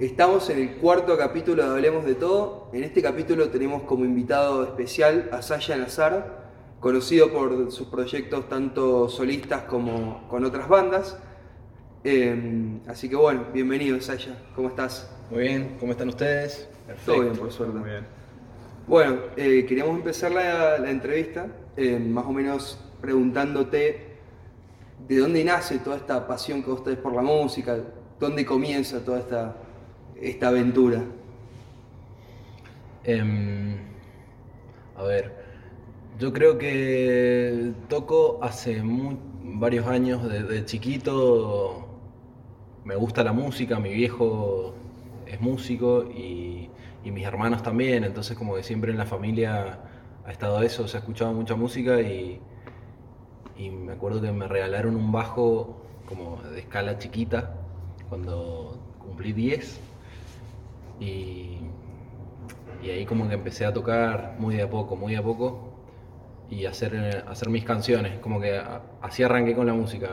[0.00, 2.68] Estamos en el cuarto capítulo de Hablemos de Todo.
[2.72, 9.08] En este capítulo tenemos como invitado especial a Saya Nazar, conocido por sus proyectos tanto
[9.08, 11.16] solistas como con otras bandas.
[12.02, 15.08] Eh, así que bueno, bienvenido Saya, ¿cómo estás?
[15.30, 16.68] Muy bien, ¿cómo están ustedes?
[17.06, 17.78] Todo bien, por suerte.
[17.78, 18.04] Muy bien.
[18.88, 24.16] Bueno, eh, queríamos empezar la, la entrevista eh, más o menos preguntándote
[25.06, 27.78] de dónde nace toda esta pasión que vos tenés por la música,
[28.18, 29.56] dónde comienza toda esta,
[30.20, 31.02] esta aventura.
[33.04, 33.76] Em,
[34.96, 35.32] a ver,
[36.18, 38.82] yo creo que toco hace
[39.42, 41.88] varios años, desde chiquito
[42.84, 44.74] me gusta la música, mi viejo
[45.26, 46.70] es músico y,
[47.04, 49.78] mis hermanos también, entonces como que siempre en la familia
[50.24, 52.40] ha estado eso, se ha escuchado mucha música y,
[53.58, 57.54] y me acuerdo que me regalaron un bajo como de escala chiquita
[58.08, 59.93] cuando cumplí 10
[61.00, 61.58] y,
[62.82, 65.72] ahí como que empecé a tocar muy de a poco, muy de a poco
[66.50, 68.60] y hacer, hacer mis canciones, como que
[69.00, 70.10] así arranqué con la música,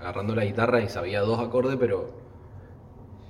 [0.00, 2.10] agarrando la guitarra y sabía dos acordes, pero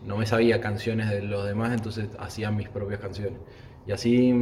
[0.03, 3.39] no me sabía canciones de los demás, entonces hacía mis propias canciones.
[3.87, 4.35] Y así,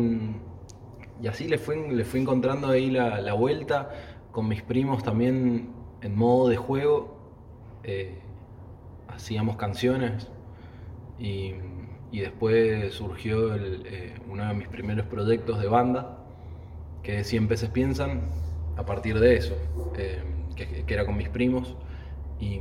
[1.20, 3.91] y así le fui, le fui encontrando ahí la, la vuelta
[4.30, 5.70] con mis primos también
[6.02, 7.19] en modo de juego.
[7.82, 8.20] eh,
[9.20, 10.28] hacíamos canciones
[11.19, 11.54] y,
[12.12, 16.19] y después surgió eh, uno de mis primeros proyectos de banda,
[17.03, 18.30] que es 100 peces piensan,
[18.77, 19.56] a partir de eso,
[19.97, 20.22] eh,
[20.56, 21.77] que, que era con mis primos.
[22.41, 22.61] Y,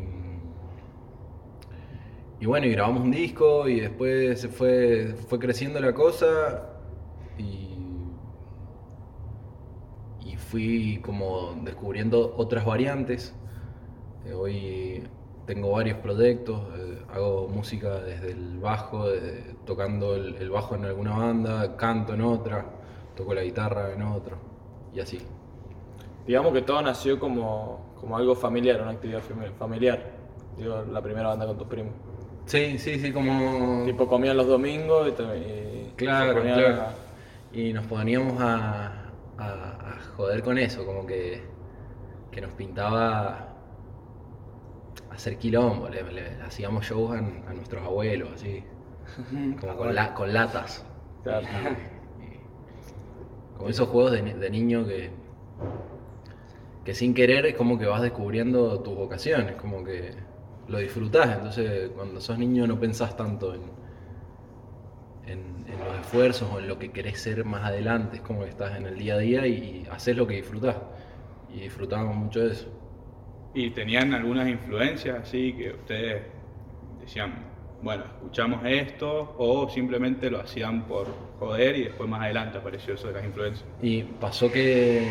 [2.39, 6.69] y bueno, y grabamos un disco y después se fue, fue creciendo la cosa
[7.37, 7.69] y,
[10.25, 13.33] y fui como descubriendo otras variantes.
[14.25, 15.03] Eh, hoy
[15.49, 20.85] tengo varios proyectos, eh, hago música desde el bajo, desde- tocando el, el bajo en
[20.85, 22.63] alguna banda, canto en otra,
[23.15, 24.37] toco la guitarra en otra
[24.93, 25.19] y así.
[26.27, 29.99] Digamos que todo nació como, como algo familiar, una actividad fami- familiar.
[30.55, 31.93] Digo, la primera banda con tus primos.
[32.45, 33.85] Sí, sí, sí, como...
[33.85, 36.81] Tipo, comían los domingos y, y Claro, claro.
[36.81, 36.93] a-
[37.57, 38.85] Y nos poníamos a,
[39.39, 41.41] a- a joder con eso, como que,
[42.29, 43.48] que nos pintaba
[45.19, 48.63] hacer quilombo, le, le- hacíamos shows a, a nuestros abuelos, así,
[49.59, 50.85] como con, la- con latas.
[51.23, 51.47] Claro.
[52.21, 52.39] Y- y-
[53.57, 55.11] como esos juegos de, ni- de niño que,
[56.85, 60.13] que sin querer es como que vas descubriendo tus vocaciones, como que
[60.67, 63.61] lo disfrutás, entonces cuando sos niño no pensás tanto en,
[65.25, 68.49] en, en los esfuerzos o en lo que querés ser más adelante, es como que
[68.49, 70.77] estás en el día a día y haces lo que disfrutás.
[71.53, 72.67] Y disfrutábamos mucho de eso.
[73.59, 76.21] ¿Y tenían algunas influencias así que ustedes
[77.01, 77.43] decían,
[77.81, 81.07] bueno, escuchamos esto o simplemente lo hacían por
[81.39, 83.67] joder y después más adelante apareció eso de las influencias?
[83.81, 85.05] Y pasó que.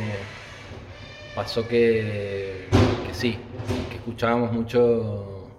[1.34, 2.68] Pasó que.
[3.06, 3.36] que sí,
[3.90, 5.50] que escuchábamos mucho.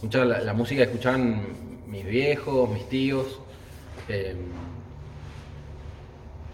[0.00, 1.48] Mucha la, música que escuchaban
[1.88, 3.40] mis viejos, mis tíos.
[4.08, 4.36] eh,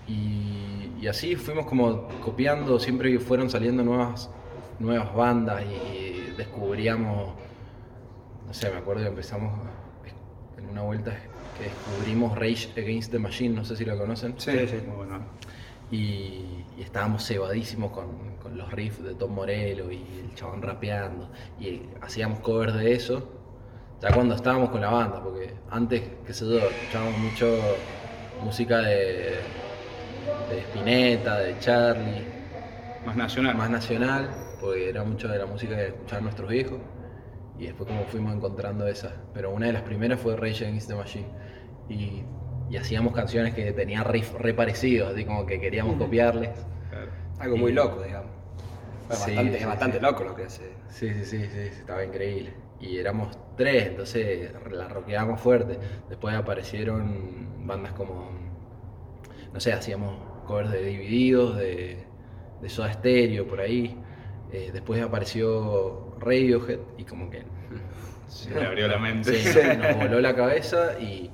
[0.08, 4.30] y, y así fuimos como copiando, siempre fueron saliendo nuevas,
[4.78, 7.34] nuevas bandas y, y descubríamos.
[8.46, 9.52] No sé, me acuerdo que empezamos
[10.58, 11.12] en una vuelta
[11.58, 14.34] que descubrimos Rage Against the Machine, no sé si la conocen.
[14.38, 14.50] Sí.
[14.86, 15.20] Muy bueno.
[15.90, 21.30] Y, y estábamos cebadísimos con, con los riffs de Tom Morello y el chabón rapeando.
[21.60, 23.28] Y hacíamos covers de eso,
[24.02, 27.58] ya cuando estábamos con la banda, porque antes, qué sé yo, escuchábamos mucho
[28.42, 29.36] música de,
[30.50, 32.24] de Spinetta, de Charlie,
[33.06, 33.56] Más nacional.
[33.56, 34.30] más nacional,
[34.64, 36.80] porque era mucho de la música que escuchaban nuestros viejos.
[37.58, 39.14] Y después como fuimos encontrando esas.
[39.32, 41.28] Pero una de las primeras fue Rage Against the Machine.
[41.88, 42.24] Y,
[42.70, 46.50] y hacíamos canciones que tenían riffs re parecidos, así como que queríamos copiarles.
[46.88, 47.12] Claro.
[47.38, 48.32] Algo muy loco, digamos.
[49.06, 50.00] Fue Sí, bastante, sí, es bastante sí.
[50.00, 50.76] loco lo que hace.
[50.88, 52.54] Sí, sí, sí, sí, estaba increíble.
[52.80, 55.78] Y éramos tres, entonces la rockeábamos fuerte.
[56.08, 58.30] Después aparecieron bandas como,
[59.52, 62.06] no sé, hacíamos covers de Divididos, de,
[62.60, 63.96] de Soda Stereo, por ahí.
[64.56, 67.42] Eh, después apareció Radiohead y como que
[68.28, 69.34] Se le abrió la mente.
[69.34, 71.28] sí, nos voló la cabeza y,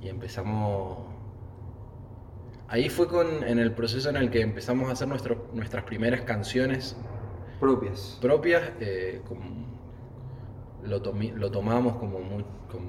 [0.00, 0.98] y empezamos...
[2.68, 6.20] Ahí fue con, en el proceso en el que empezamos a hacer nuestro- nuestras primeras
[6.20, 6.96] canciones
[7.58, 8.16] Propias.
[8.22, 9.66] propias, eh, con-
[10.84, 12.82] lo, tomi- lo tomamos como, muy, con,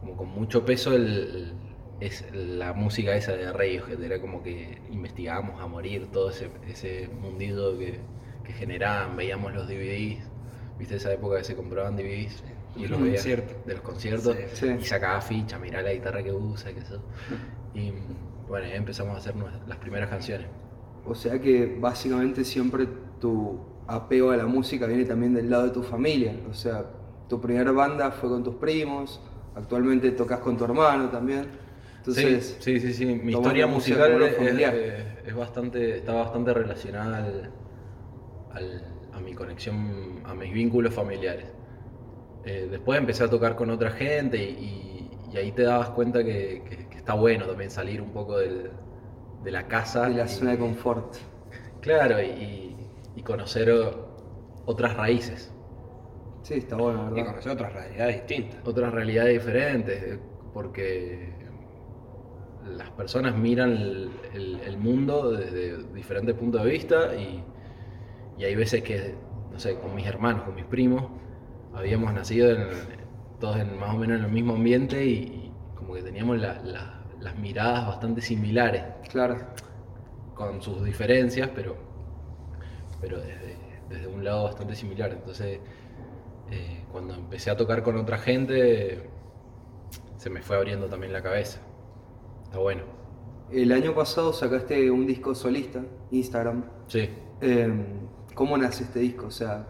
[0.00, 1.52] como con mucho peso el,
[2.00, 7.08] es la música esa de Radiohead, era como que investigábamos a morir todo ese, ese
[7.20, 7.98] mundillo que,
[8.44, 10.18] que generaban, veíamos los DVDs,
[10.78, 12.42] viste esa época que se compraban DVDs,
[12.76, 13.04] Y yo lo Ujú.
[13.06, 13.54] veía Concierto.
[13.66, 14.66] de los conciertos Sí.
[14.80, 17.00] y sacaba ficha, mirá la guitarra que usa, que eso.
[17.74, 17.92] Y
[18.48, 19.34] bueno, ahí empezamos a hacer
[19.66, 20.46] las primeras canciones.
[21.04, 22.86] O sea que básicamente siempre
[23.20, 23.58] tu
[23.88, 26.34] apego a la música viene también del lado de tu familia.
[26.48, 26.84] O sea,
[27.28, 29.20] tu primera banda fue con tus primos,
[29.56, 31.46] actualmente tocas con tu hermano también.
[32.08, 33.06] Entonces, sí, sí, sí, sí.
[33.06, 37.50] Mi historia musical es, es- es bastante, está bastante relacionada al-
[38.52, 41.46] al- a mi conexión, a mis vínculos familiares.
[42.44, 46.24] Eh, después empecé a tocar con otra gente y, y- y ahí te dabas cuenta
[46.24, 48.70] que, que- que está bueno también salir un poco del-
[49.44, 50.08] de la casa.
[50.08, 51.14] de la y- zona de confort.
[51.80, 52.74] Claro, y,
[53.14, 53.70] y conocer
[54.66, 55.52] otras raíces,
[56.42, 57.30] Sí, está bueno, Y ¿verdad?
[57.32, 58.60] conocer otras realidades distintas.
[58.66, 60.18] otras realidades diferentes,
[60.54, 61.34] porque
[62.76, 67.42] las personas miran el, el- el mundo desde diferentes puntos de vista y,
[68.38, 69.14] y hay veces que,
[69.52, 71.04] no sé, con mis hermanos, con mis primos,
[71.74, 72.68] habíamos nacido en-
[73.40, 76.60] todos en, más o menos en el mismo ambiente y, y como que teníamos la-
[76.62, 78.82] la- las miradas bastante similares.
[79.10, 79.36] Claro.
[80.34, 81.76] con sus diferencias, pero,
[83.00, 83.56] pero desde,
[83.88, 85.10] desde un lado bastante similar.
[85.12, 85.60] Entonces,
[86.50, 89.08] eh, cuando empecé a tocar con otra gente,
[90.16, 91.60] se me fue abriendo también la cabeza.
[92.48, 92.82] Está bueno.
[93.52, 96.64] El año pasado sacaste un disco solista, Instagram.
[96.86, 97.10] Sí.
[97.42, 97.70] Eh,
[98.34, 99.26] ¿Cómo nace este disco?
[99.26, 99.66] O sea,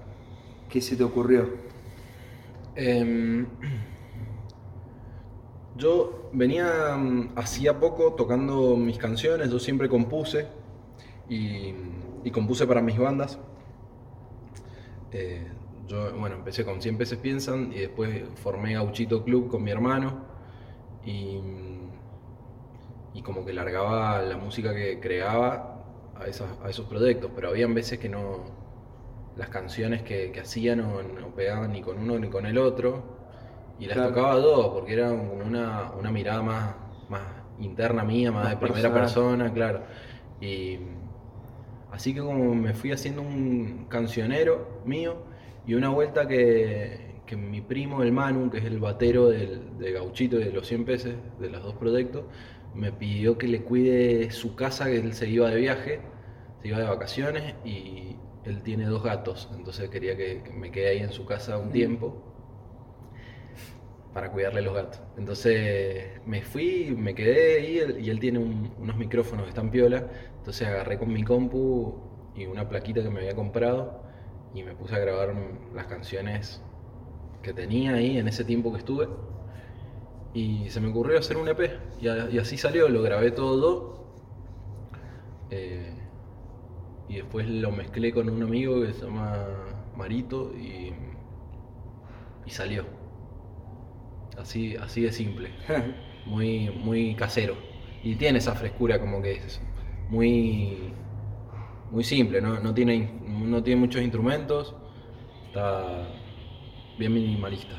[0.69, 1.49] ¿qué se te ocurrió?
[2.77, 3.47] Em,
[5.77, 10.47] yo venía mm, hacía poco tocando mis canciones, yo siempre compuse
[11.29, 11.75] y,
[12.23, 13.41] y compuse para mis bandas.
[15.11, 15.49] Eh,
[15.89, 20.21] yo, bueno, empecé con 100 peces piensan y después formé Gauchito Club con mi hermano
[21.05, 21.41] y,
[23.19, 25.85] y como que largaba la música que creaba
[26.17, 28.45] a, esas- a esos proyectos, pero habían veces que no,
[29.37, 33.03] las canciones que, que hacía no, no pegaban ni con uno ni con el otro
[33.79, 34.11] y las Claro.
[34.15, 36.75] tocaba dos porque era como una, una mirada más,
[37.09, 37.23] más
[37.61, 39.83] interna mía, más, Más de primera persona, claro.
[40.41, 40.79] Y
[41.91, 45.17] así que como me fui haciendo un cancionero mío
[45.67, 49.93] y una vuelta que, que mi primo, el Manu, que es el batero del, de
[49.93, 52.25] Gauchito y de los 100 peces, de los dos proyectos,
[52.79, 56.01] me pidió que le cuide su casa, que él se iba de viaje,
[56.63, 60.89] se iba de vacaciones y él tiene dos gatos, entonces quería que, que me quede
[60.91, 62.23] ahí en su casa un tiempo
[64.13, 65.01] para cuidarle los gatos.
[65.17, 69.71] Entonces me fui, me quedé ahí él- y él tiene un- unos micrófonos que están
[69.71, 70.07] piola,
[70.39, 71.95] entonces agarré con mi compu
[72.35, 74.03] y una plaquita que me había comprado
[74.55, 75.35] y me puse a grabar
[75.75, 76.63] las canciones
[77.43, 79.09] que tenía ahí en ese tiempo que estuve.
[80.35, 81.71] Y se me ocurrió hacer un EP
[82.01, 83.99] y, a- y así salió, lo grabé todo.
[85.51, 85.95] Eh,
[87.09, 89.47] y después lo mezclé con un amigo que se llama
[89.97, 90.93] Marito y,
[92.47, 92.85] y salió.
[94.37, 95.51] Así, así de simple,
[96.27, 97.57] muy, muy casero.
[98.03, 99.61] Y tiene esa frescura como que es
[100.11, 100.93] muy,
[101.91, 102.61] muy simple, ¿no?
[102.61, 104.75] No, tiene, no tiene muchos instrumentos,
[105.49, 106.09] está
[106.99, 107.77] bien minimalista.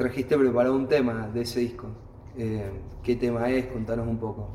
[0.00, 1.88] Trajiste preparado un tema de ese disco.
[2.38, 2.70] Eh,
[3.02, 3.66] ¿Qué tema es?
[3.66, 4.48] Contanos un poco.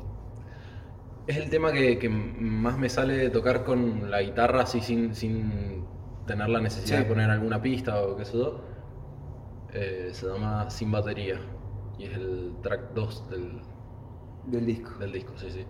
[1.28, 5.14] Es el tema que, que más me sale de tocar con la guitarra así sin,
[5.14, 5.84] sin
[6.26, 7.04] tener la necesidad Sí.
[7.04, 8.60] de poner alguna pista o qué sé yo.
[9.72, 11.38] Eh, se llama Sin Batería
[11.96, 13.60] y es el track 2 del,
[14.46, 14.98] Del disco.
[14.98, 15.64] del disco, sí, sí.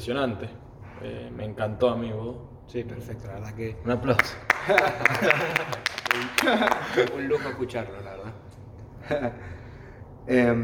[0.00, 0.48] Impresionante.
[1.02, 2.48] Eh, me encantó, amigo.
[2.66, 4.34] Sí, perfecto, la verdad que Un aplauso.
[7.16, 9.32] un lujo escucharlo, la verdad.
[10.26, 10.54] Eh,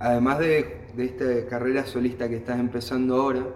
[0.00, 3.46] además de, de esta carrera solista que estás empezando ahora,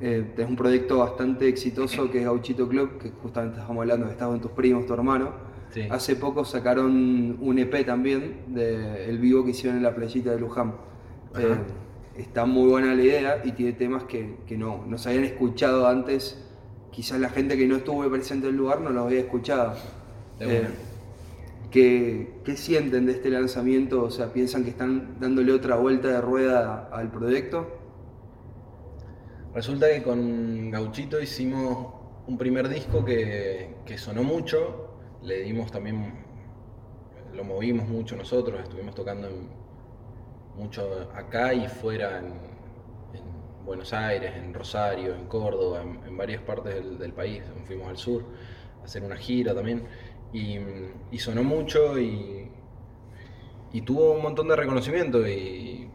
[0.00, 4.12] eh, tenés un proyecto bastante exitoso que es Gauchito Club, que justamente estamos hablando que
[4.12, 5.32] estás con tus primos, tu hermano.
[5.70, 5.86] Sí.
[5.90, 10.74] Hace poco sacaron un EP también del vivo que hicieron en la playita de Luján.
[11.38, 11.56] Eh,
[12.20, 15.86] está muy buena la idea y tiene temas que, que no, no se habían escuchado
[15.86, 16.44] antes.
[16.90, 19.74] Quizás la gente que no estuvo presente en el lugar no lo había escuchado.
[20.40, 20.68] Eh.
[21.70, 24.02] ¿qué, qué sienten de este lanzamiento?
[24.02, 27.68] O sea, ¿piensan que están dándole otra vuelta de rueda al proyecto?
[29.54, 31.94] Resulta que con Gauchito hicimos
[32.26, 36.14] un primer disco que, que sonó mucho, le dimos también,
[37.34, 39.59] lo movimos mucho nosotros, estuvimos tocando en-
[40.56, 46.98] mucho acá y fuera, en, en Buenos Aires, en Rosario, en Córdoba, en, varias partes
[46.98, 48.24] del, país, fuimos al sur
[48.80, 49.84] a hacer una gira también,
[50.32, 50.58] y,
[51.18, 52.48] sonó mucho y,
[53.84, 55.26] tuvo un montón de reconocimiento.
[55.28, 55.88] Y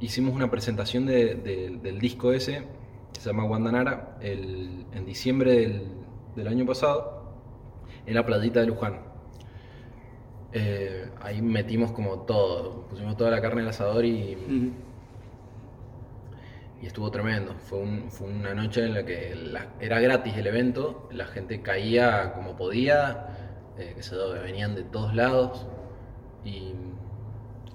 [0.00, 2.64] hicimos una presentación de- de- del disco ese,
[3.12, 5.82] que se llama Guandanara, en diciembre del,
[6.34, 7.32] del año pasado,
[8.06, 9.15] en la playita de Luján.
[10.58, 14.34] Eh, ahí metimos como todo, pusimos toda la carne al asador y,
[16.82, 17.54] y estuvo tremendo.
[17.68, 19.34] Fue, un- fue una noche en la que
[19.80, 23.26] era gratis el evento, la gente caía como podía,
[23.78, 25.66] eh, que se venían de todos lados
[26.44, 26.72] y,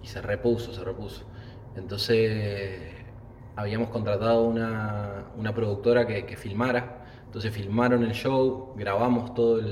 [0.03, 1.23] se repuso, se repuso.
[1.75, 2.81] Entonces
[3.55, 9.63] habíamos contratado una, una productora que, filmara, entonces filmaron el show, grabamos todos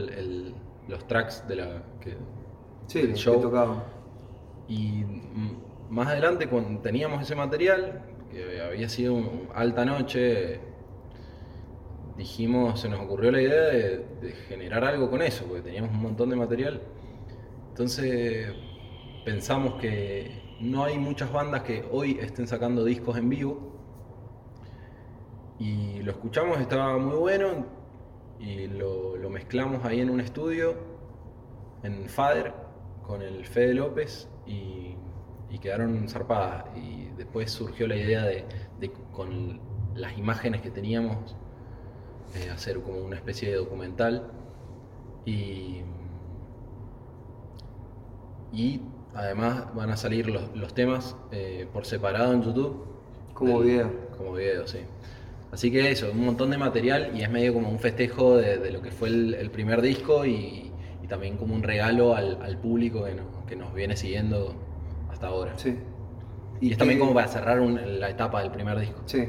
[0.88, 1.82] los tracks de la,
[2.90, 3.84] Sí, del que tocaban.
[4.68, 5.06] Y
[5.90, 10.60] más adelante, cuando teníamos ese material, que había sido un- alta noche,
[12.18, 16.02] dijimos, se nos ocurrió la idea de, de generar algo con eso, porque teníamos un
[16.02, 16.82] montón de material.
[17.70, 18.54] Entonces
[19.26, 23.70] pensamos que no hay muchas bandas que hoy estén sacando discos en vivo.
[25.60, 27.66] Y lo escuchamos, estaba muy bueno,
[28.40, 30.76] y lo, lo mezclamos ahí en un estudio,
[31.84, 32.54] en Fader,
[33.10, 34.96] con el Fede López, y,
[35.50, 36.66] y quedaron zarpadas.
[36.78, 38.46] Y después surgió la idea de,
[38.80, 39.60] de con
[39.96, 41.36] las imágenes que teníamos,
[42.36, 44.30] eh, hacer como una especie de documental.
[45.26, 45.82] Y,
[48.54, 48.82] y
[49.16, 52.86] además van a salir los, los temas eh, por separado en YouTube.
[53.34, 53.92] Como video.
[54.16, 54.82] Como video, sí.
[55.52, 58.70] Así que eso, un montón de material y es medio como un festejo de, de
[58.70, 60.69] lo que fue el, el primer disco y
[61.10, 64.54] también como un regalo al, al público que, no- que nos viene siguiendo
[65.12, 65.54] hasta ahora.
[65.58, 65.78] Sí.
[66.62, 69.02] Y es también como para cerrar un- la etapa del primer disco.
[69.06, 69.28] Sí.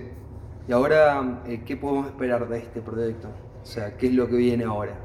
[0.68, 3.28] Y ahora, eh, ¿qué podemos esperar de este proyecto?
[3.62, 4.98] O sea, ¿qué es lo que viene ahora?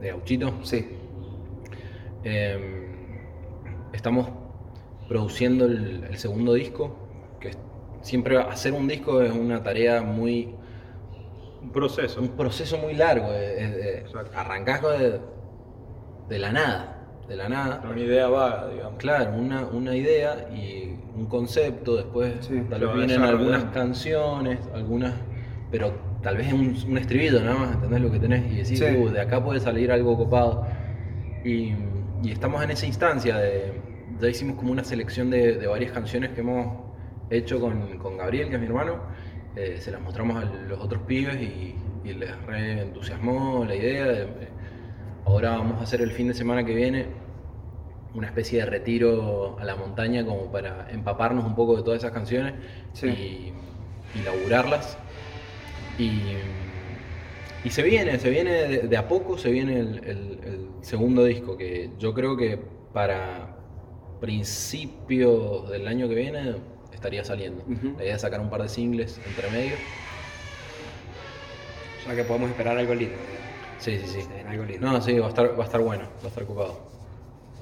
[0.00, 0.52] De Gauchito.
[0.62, 0.88] Sí.
[2.24, 2.88] Eh,
[3.92, 4.28] estamos
[5.08, 6.96] produciendo el, el segundo disco,
[7.40, 7.58] que es-
[8.00, 10.54] siempre hacer un disco es una tarea muy,
[11.62, 12.20] Un proceso.
[12.20, 13.32] un proceso muy largo.
[13.32, 14.30] es- es- es- Exacto.
[14.36, 15.20] arrancás con de,
[16.28, 16.96] de la nada,
[17.28, 17.82] de la nada.
[17.90, 18.98] Una idea vaga, digamos.
[18.98, 22.62] Claro, una, una idea y un concepto, después Sí.
[22.70, 25.12] tal Lo vez vienen algunas canciones, algunas,
[25.70, 28.50] pero tal vez es un, un estribillo nada más, ¿entendés lo que tenés?
[28.52, 28.84] Y decís, Sí.
[28.96, 30.66] "Uh, de acá puede salir algo copado.
[31.44, 31.74] Y,
[32.22, 33.72] y estamos en esa instancia de,
[34.20, 36.80] ya hicimos como una selección de, de varias canciones que hemos
[37.30, 39.00] hecho con, con Gabriel, que es mi hermano,
[39.54, 41.74] Eh, se las mostramos a los otros pibes y,
[42.04, 44.06] y les re entusiasmó la idea.
[44.06, 44.48] de-
[45.24, 47.06] ahora vamos a hacer el fin de semana que viene
[48.14, 52.12] una especie de retiro a la montaña como para empaparnos un poco de todas esas
[52.12, 52.54] canciones
[52.92, 53.06] Sí.
[53.08, 53.52] y,
[54.18, 54.98] y laburarlas.
[55.98, 56.20] Y,
[57.64, 61.24] y se viene, se viene de, de a poco, se viene el, el- el segundo
[61.24, 62.58] disco, que yo creo que
[62.92, 63.56] para
[64.20, 66.56] principios del año que viene
[66.92, 67.64] estaría saliendo.
[67.96, 69.74] La idea es sacar un par de singles entre medio.
[72.00, 73.14] O sea que podemos esperar algo lindo.
[73.76, 74.32] Sí, sí, sí.
[74.46, 74.86] Algo lindo.
[74.86, 76.92] No, sí, va a estar, va a estar bueno, va a estar ocupado.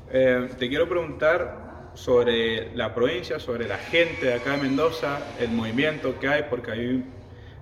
[0.07, 5.53] Eh, te quiero preguntar sobre la provincia, sobre la gente de acá de Mendoza, el
[5.53, 7.15] movimiento que hay, porque ahí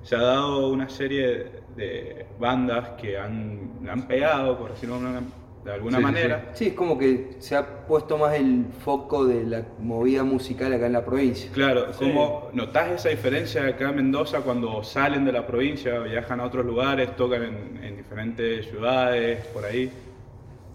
[0.03, 5.38] se ha dado una serie de bandas que han, han pegado, por decirlo de alguna-
[5.65, 6.51] de alguna Sí, sí, manera.
[6.55, 10.87] Sí, es como que se ha puesto más el foco de la movida musical acá
[10.87, 11.51] en la provincia.
[11.53, 16.45] Claro, ¿cómo notas esa diferencia acá en Mendoza cuando salen de la provincia, viajan a
[16.45, 19.91] otros lugares, tocan en, en diferentes ciudades, por ahí?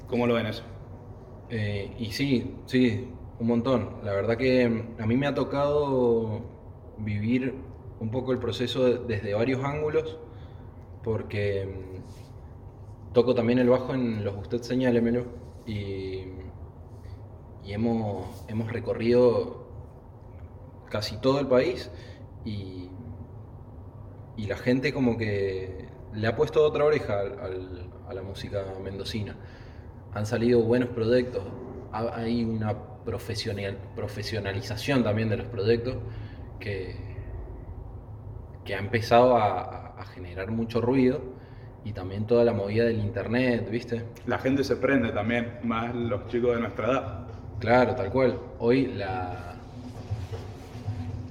[0.07, 0.63] ¿Cómo lo ven eso?
[1.49, 3.07] Eh, y sí, sí,
[3.39, 3.97] un montón.
[4.03, 6.41] La verdad que mm, a mí me ha tocado
[6.97, 7.53] vivir
[7.99, 10.17] un poco el proceso de- desde varios ángulos,
[11.03, 12.22] porque mm,
[13.13, 15.25] toco también el bajo en los Usted Señálemelo
[15.65, 16.23] y,
[17.63, 19.67] y hemos, hemos recorrido
[20.89, 21.89] casi todo el país
[22.45, 22.89] y,
[24.37, 29.35] y la gente como que le ha puesto otra oreja al- a la música mendocina.
[30.13, 31.43] Han salido buenos proyectos,
[31.91, 35.97] ha- hay una profesional, profesionalización también de los proyectos
[36.59, 36.95] que,
[38.65, 41.32] que ha empezado a generar mucho ruido
[41.85, 44.03] y también toda la movida del internet, ¿viste?
[44.25, 47.19] La gente se prende también, más los chicos de nuestra edad.
[47.59, 48.37] Claro, tal cual.
[48.59, 49.55] Hoy la,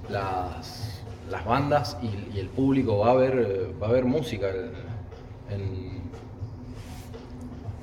[0.09, 4.47] las, las bandas y, y el público va a ver, va a ver música
[5.49, 6.01] en,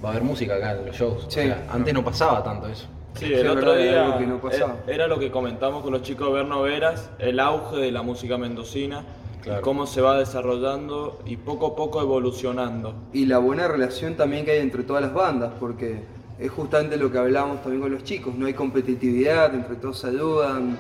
[0.04, 1.24] va a haber música acá en los shows.
[1.26, 1.40] O Sí.
[1.42, 2.86] sea, antes no pasaba tanto eso.
[3.14, 4.40] Sí, el otro era día no
[4.86, 8.38] era lo que comentamos con los chicos de Berno Veras, el auge de la música
[8.38, 9.04] mendocina,
[9.42, 9.60] Claro.
[9.60, 12.94] y cómo se va desarrollando y poco a poco evolucionando.
[13.12, 16.00] Y la buena relación también que hay entre todas las bandas, porque
[16.38, 20.08] es justamente lo que hablábamos también con los chicos, no hay competitividad, entre todos se
[20.08, 20.76] ayudan,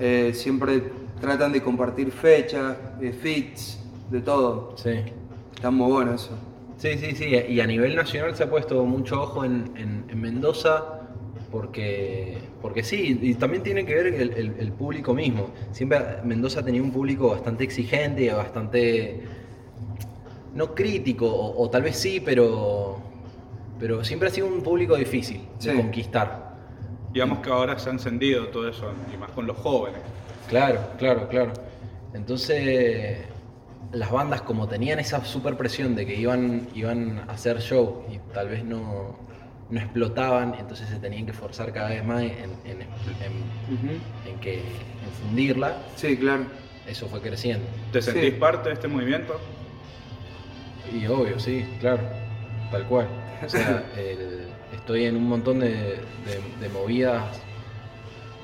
[0.00, 0.82] eh, siempre
[1.20, 3.78] tratan de compartir fechas, eh, fits,
[4.10, 4.74] de todo.
[4.76, 4.90] Sí.
[5.54, 6.30] Está muy bueno eso.
[6.78, 7.26] Sí, sí, sí.
[7.26, 11.01] Y a nivel nacional se ha puesto mucho ojo en, en- en Mendoza
[11.52, 15.50] porque, porque sí, y también tiene que ver el, el- el público mismo.
[15.72, 19.22] Siempre Mendoza tenía un público bastante exigente y bastante,
[20.54, 22.98] no crítico, o, o tal vez sí, pero,
[23.78, 26.52] pero siempre ha sido un público difícil de conquistar.
[27.12, 30.00] Digamos que ahora se ha encendido todo eso, y más con los jóvenes.
[30.48, 31.52] Claro, claro, claro.
[32.14, 33.18] Entonces,
[33.92, 38.18] las bandas como tenían esa super presión de que iban, iban a hacer show y
[38.32, 39.16] tal vez no,
[39.72, 42.30] no explotaban, entonces se tenían que forzar cada vez más en,
[42.64, 43.98] en, en- Ujú.
[44.28, 46.44] en que, en fundirla, Sí, claro.
[46.86, 47.64] eso fue creciendo.
[47.90, 48.10] ¿Te Sí.
[48.10, 49.40] sentís parte de este movimiento?
[50.92, 52.02] Y obvio, sí, claro,
[52.70, 53.08] tal cual.
[53.44, 57.22] O sea, el- estoy en un montón de, de- de movidas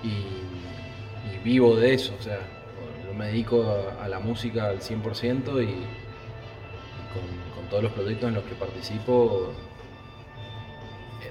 [0.03, 2.14] y, y vivo de eso.
[2.19, 2.38] O sea,
[3.07, 3.64] yo me dedico
[4.01, 5.75] a, a la música al 100% y, y
[7.12, 9.53] con, con todos los proyectos en los que participo,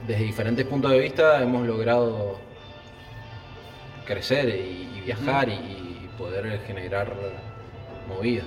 [0.08, 2.40] desde diferentes puntos de vista hemos logrado
[4.06, 7.14] crecer y, y viajar y, y poder generar
[8.08, 8.44] movida.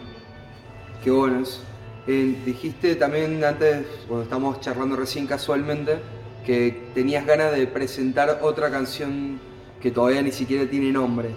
[1.02, 1.62] Qué bueno eso.
[2.06, 5.98] Eh, dijiste también antes, cuando estábamos charlando recién casualmente,
[6.44, 9.38] que tenías ganas de presentar otra canción
[9.80, 11.30] que todavía ni siquiera tiene nombre.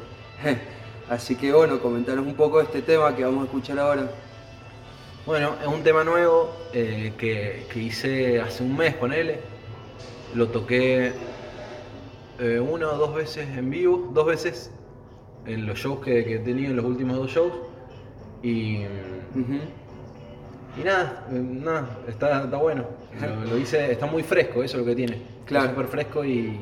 [1.10, 4.10] Así que bueno, comentanos un poco de este tema que vamos a escuchar ahora.
[5.26, 9.53] Bueno, es un tema nuevo eh, que, que hice hace un mes, ponele.
[10.36, 11.12] Lo toqué
[12.40, 14.72] eh, una o dos veces en vivo, dos veces
[15.46, 17.54] en los shows que, que he tenido en los últimos dos shows.
[18.42, 18.82] Y,
[20.78, 22.86] y nada, eh, nada, está, está bueno.
[23.22, 25.22] Lo, lo hice, está muy fresco, eso es lo que tiene.
[25.46, 25.70] Claro.
[25.70, 26.60] Súper fresco y,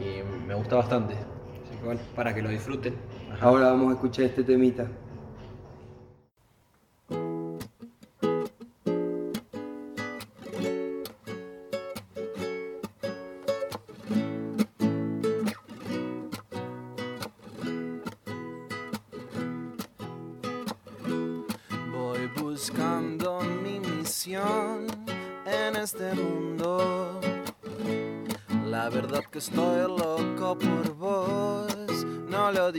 [0.00, 1.14] y me gusta bastante.
[1.14, 2.94] Así que bueno, para que lo disfruten.
[3.40, 4.86] Ahora vamos a escuchar este temita.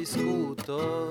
[0.08, 1.07] Discuto.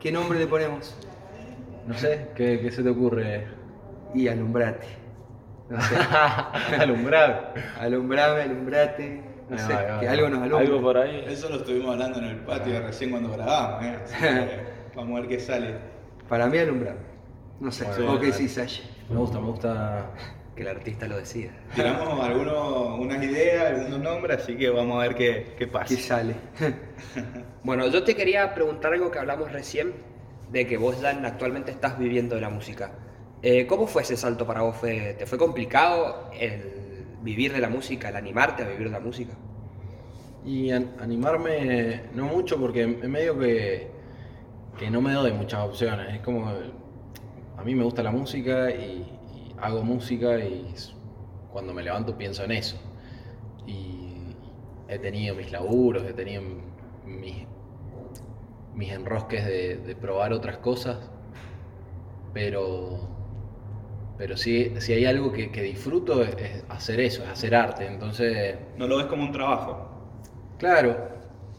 [0.00, 0.94] ¿Qué nombre le ponemos?
[1.86, 3.46] No sé, ¿qué, qué se te ocurre?
[4.14, 4.86] Y alumbrate.
[5.68, 5.96] No sé.
[6.78, 7.54] Alumbrar.
[7.78, 9.22] Alumbrame, alumbrate.
[9.48, 10.66] No sé, que algo nos alumbre.
[10.66, 11.24] Algo por ahí.
[11.26, 13.98] Eso lo estuvimos hablando en el patio recién cuando grabamos, ¿eh?
[14.04, 14.60] Así que
[14.96, 15.74] vamos a ver qué sale.
[16.28, 17.00] Para mí alumbrame.
[17.60, 18.82] No sé, o que sí, Sasha.
[19.08, 20.10] Me gusta, me gusta.
[20.58, 21.52] Que el artista lo decida.
[21.76, 25.86] Tiramos algunos, unas ideas, algunos nombres, así que vamos a ver qué, qué pasa.
[25.94, 26.34] ¿Qué sale?
[27.62, 29.92] Bueno, yo te quería preguntar algo que hablamos recién,
[30.50, 32.90] de que vos ya actualmente estás viviendo de la música.
[33.42, 34.74] Eh, ¿Cómo fue ese salto para vos?
[34.76, 39.00] ¿Fue- ¿Te fue complicado el vivir de la música, el animarte a vivir de la
[39.00, 39.34] música?
[40.44, 43.86] Y an- animarme no mucho porque en medio que,
[44.76, 46.14] que no me doy muchas opciones.
[46.16, 49.17] Es como, a mí me gusta la música y
[49.60, 50.74] hago música y
[51.52, 52.76] cuando me levanto pienso en eso.
[53.66, 54.34] Y
[54.88, 56.42] he tenido mis laburos, he tenido
[57.04, 57.46] mis,
[58.74, 60.98] mis enrosques de, de probar otras cosas,
[62.32, 63.08] pero,
[64.16, 67.86] pero sí, si hay algo que, que disfruto es, es hacer eso, es hacer arte.
[67.86, 68.56] Entonces...
[68.76, 69.88] No lo ves como un trabajo.
[70.58, 71.08] Claro,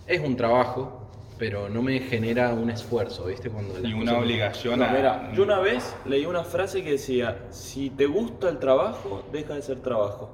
[0.07, 0.98] es un trabajo,
[1.39, 3.49] pero no me genera un esfuerzo, ¿viste?
[3.49, 4.89] Cuando Ni una obligación No, a.
[4.89, 9.53] mira, yo una vez leí una frase que decía, si te gusta el trabajo, deja
[9.55, 10.29] de ser trabajo.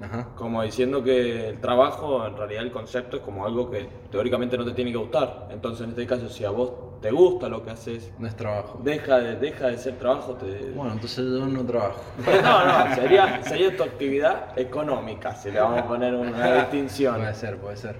[0.00, 0.28] Ajá.
[0.36, 4.64] Como diciendo que el trabajo, en realidad el concepto es como algo que teóricamente no
[4.64, 5.48] te tiene que gustar.
[5.50, 8.80] Entonces en este caso, si a vos te gusta lo que haces, No es trabajo.
[8.82, 10.34] deja de, deja de ser trabajo.
[10.34, 10.70] Te...
[10.72, 12.00] Bueno, entonces yo no trabajo.
[12.18, 17.16] No, no, sería, sería tu actividad económica, si le vamos a poner una distinción.
[17.16, 17.96] Puede ser, puede ser.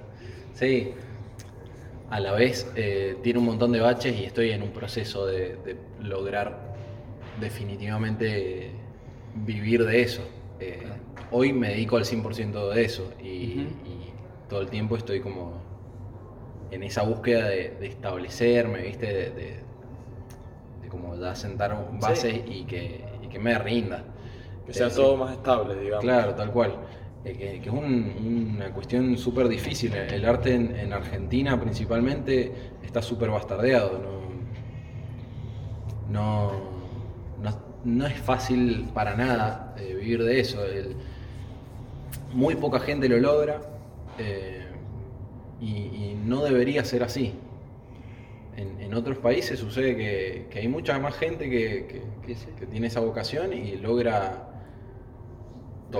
[0.53, 0.94] Sí,
[2.10, 5.56] a la vez eh, tiene un montón de baches y estoy en un proceso de,
[5.56, 6.74] de lograr
[7.40, 8.70] definitivamente
[9.46, 10.22] vivir de eso.
[10.60, 10.82] Eh,
[11.30, 14.12] hoy me dedico al 100% de eso y, y
[14.48, 15.54] todo el tiempo estoy como
[16.70, 19.06] en esa búsqueda de, de establecerme, ¿viste?
[19.06, 19.64] De, de-
[20.82, 24.04] de como ya sentar bases y, que, y que me rinda.
[24.66, 26.04] Que sea todo más estable, digamos.
[26.04, 26.74] Claro, tal cual.
[27.24, 29.94] Eh, que, es un- una cuestión súper difícil.
[29.94, 33.98] El arte en, en Argentina principalmente está súper bastardeado.
[36.10, 36.52] No,
[37.42, 37.50] no,
[37.84, 40.58] no, es fácil para nada eh, vivir de eso.
[42.32, 43.60] Muy poca gente lo logra
[44.18, 44.66] eh,
[45.60, 47.34] y, no debería ser así.
[48.56, 53.52] en, otros países sucede que, que hay mucha más gente que- que tiene esa vocación
[53.52, 54.53] y logra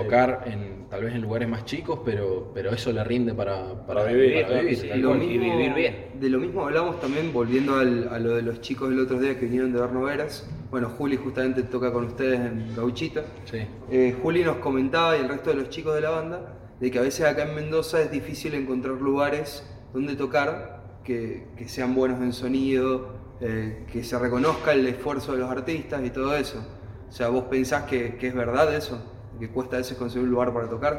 [0.03, 4.03] tocar en, tal vez en lugares más chicos, pero, pero eso le rinde para, Para
[4.05, 4.87] vivir, para vivir, sí.
[4.95, 5.23] Lo cual.
[5.23, 5.95] y vivir bien.
[6.19, 9.37] De lo mismo hablamos también, volviendo al- a lo de los chicos del otro día
[9.39, 10.47] que vinieron de Bernoveras.
[10.71, 13.21] Bueno, Juli justamente toca con ustedes en Gauchito.
[13.45, 13.59] Sí.
[13.89, 16.99] Eh, Juli nos comentaba y el resto de los chicos de la banda de que
[16.99, 22.19] a veces acá en Mendoza es difícil encontrar lugares donde tocar que, que sean buenos
[22.21, 26.65] en sonido, eh, que se reconozca el esfuerzo de los artistas y todo eso.
[27.07, 29.01] O sea, ¿vos pensás que, que es verdad eso?
[29.39, 30.95] ¿Que cuesta a veces conseguir un lugar para tocar?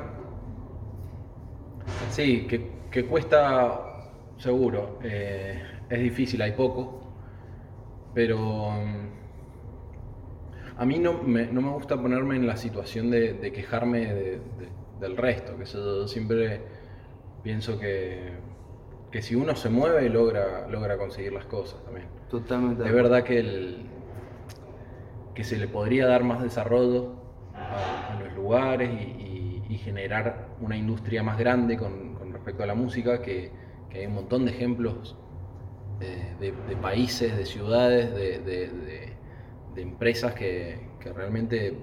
[2.11, 4.99] Sí, que, que cuesta seguro.
[5.03, 7.03] eh, es difícil, hay poco.
[8.15, 8.39] Pero
[8.71, 9.09] mm,
[10.77, 14.41] a mí no me, no me gusta ponerme en la situación de, de quejarme de-
[14.41, 15.57] de- del resto.
[15.59, 16.61] Que yo siempre
[17.43, 18.33] pienso que,
[19.11, 22.09] que si uno se mueve logra, logra conseguir las cosas también.
[22.29, 22.85] Totalmente.
[22.85, 23.87] Es verdad que, el,
[25.35, 27.26] que se le podría dar más desarrollo
[27.71, 32.63] a, a los lugares y, y- y generar una industria más grande con, con respecto
[32.63, 33.53] a la música, que,
[33.89, 35.17] que hay un montón de ejemplos
[36.01, 39.17] eh, de, de países, de ciudades, de, de- de-
[39.75, 41.75] de empresas que, que realmente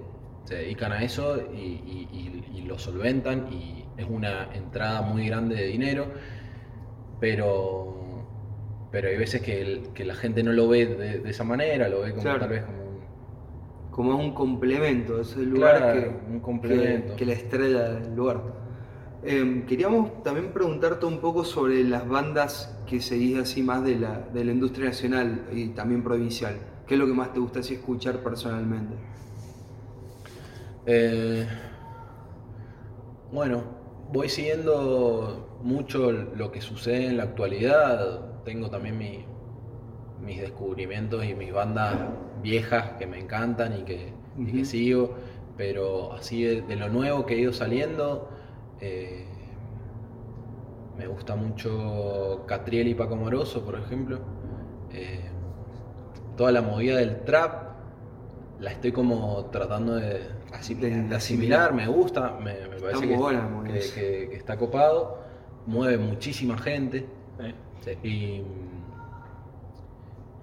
[0.44, 6.06] se dedican a eso y, lo solventan y es una entrada muy grande de dinero,
[7.20, 8.26] pero,
[8.90, 11.88] pero hay veces que, el- que la gente no lo ve de, de esa manera,
[11.88, 12.40] lo ve como Claro.
[12.40, 12.83] tal vez como.
[13.94, 17.10] Como es un complemento, es el lugar Claro, que, un complemento.
[17.12, 18.40] que, que la estrella del lugar.
[19.22, 24.18] Eh, queríamos también preguntarte un poco sobre las bandas que seguís así más de la,
[24.34, 26.56] de la industria nacional y también provincial.
[26.88, 28.94] ¿Qué es lo que más te gusta así escuchar personalmente?
[30.86, 31.46] Eh,
[33.32, 33.62] bueno,
[34.12, 38.42] voy siguiendo mucho lo que sucede en la actualidad.
[38.44, 39.24] Tengo también mi-
[40.20, 41.94] mis descubrimientos y mis bandas
[42.44, 44.64] viejas que me encantan y que, y que Ujú.
[44.64, 45.14] sigo.
[45.56, 48.28] Pero así de, de lo nuevo que ha ido saliendo,
[48.80, 49.24] eh,
[50.98, 54.18] me gusta mucho Catriel y Paco Moroso, por ejemplo.
[54.92, 55.20] Eh,
[56.36, 57.72] toda la movida del trap
[58.60, 61.08] la estoy como tratando de, Asimilar.
[61.08, 63.94] de asimilar, me gusta, me, me parece muy que, buena que- esa.
[63.96, 65.18] que- que está copado,
[65.66, 67.06] mueve muchísima gente
[67.80, 67.90] Sí.
[68.08, 68.42] y,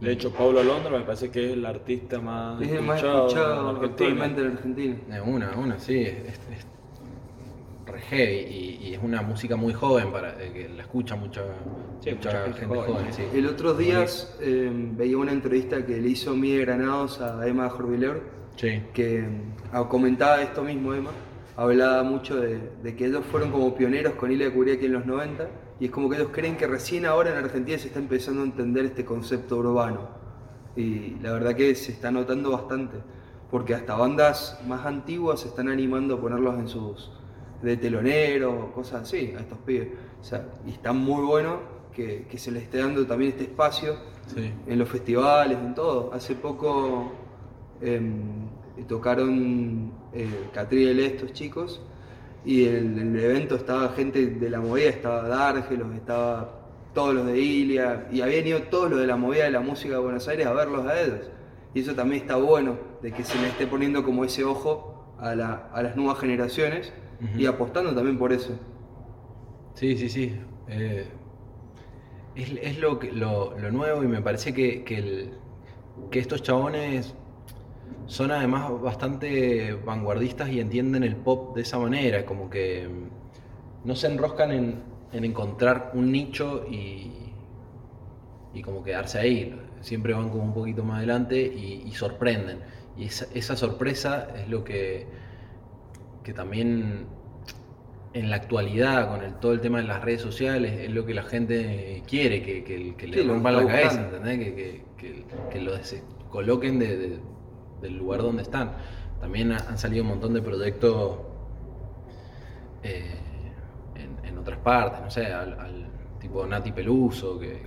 [0.02, 3.28] De hecho, Pablo Londra me parece que es el artista más Es el más escuchado,
[3.28, 3.92] escuchado en Argentina.
[3.92, 4.96] actualmente en Argentina.
[5.08, 6.66] de una, una, sí, es, es- es
[7.86, 8.34] re heavy
[8.82, 11.42] y, y es una música muy joven para eh, que la escucha mucha,
[12.00, 12.94] Sí, mucha mucha gente, gente joven.
[12.94, 13.24] joven, sí.
[13.34, 18.22] El otros días eh, veía una entrevista que le hizo Miguel Granados a Emma Jorvileur
[18.56, 19.24] Sí, que
[19.72, 21.12] ah, comentaba esto mismo Emma,
[21.56, 25.48] hablaba mucho de, de que ellos fueron como pioneros con Ilia Kuriaki en los 90
[25.82, 28.46] y es como que ellos creen que recién ahora en Argentina se está empezando a
[28.46, 30.10] entender este concepto urbano
[30.76, 32.98] y la verdad que se está notando bastante
[33.50, 37.12] porque hasta bandas más antiguas se están animando a ponerlos en sus
[37.64, 39.90] de teloneros o cosas así a estos pibes
[40.22, 41.60] o sea, y está muy bueno
[41.92, 43.96] que, que se les esté dando también este espacio
[44.28, 44.54] sí.
[44.68, 46.14] en los festivales, en todo.
[46.14, 47.12] Hace poco
[47.82, 48.48] em,
[48.88, 51.82] tocaron eh, Catriel estos chicos
[52.46, 56.58] y en, en el evento estaba gente de la movida, estaba Dargelos, estaba
[56.94, 59.94] todos los de Ilia y habían ido todos los de la movida de la música
[59.96, 61.30] de Buenos Aires a verlos a ellos.
[61.74, 65.36] Y eso también está bueno, de que se le esté poniendo como ese ojo a,
[65.36, 66.92] la- a las nuevas generaciones
[67.38, 68.60] y apostando también por eso.
[69.76, 70.36] Sí, sí, sí.
[70.68, 71.06] eh,
[72.36, 75.34] es es lo, lo, lo nuevo y me parece que, que, el-
[76.10, 77.14] que estos chabones
[78.08, 83.96] son además bastante vanguardistas y entienden el pop de esa manera, como que mm, no
[83.96, 87.34] se enroscan en, en encontrar un nicho y,
[88.54, 89.56] y como quedarse ahí.
[89.82, 92.60] Siempre van como un poquito más adelante y, y sorprenden.
[92.98, 95.08] Y esa, esa sorpresa es lo que,
[96.24, 97.08] que también
[98.14, 101.14] en la actualidad, con el, todo el tema de las redes sociales, es lo que
[101.14, 104.02] la gente quiere, que, que, que le Sí, rompan la cabeza.
[104.06, 104.40] ¿entendés?
[104.40, 104.84] Que,
[105.50, 105.74] que, lo
[106.30, 107.20] coloquen de- de-
[107.82, 108.72] del lugar donde están.
[109.20, 111.20] También ha- han salido un montón de proyectos
[112.84, 113.20] eh,
[113.96, 115.88] en, en otras partes, no sé, al, al
[116.20, 117.64] tipo Nati Peluso, que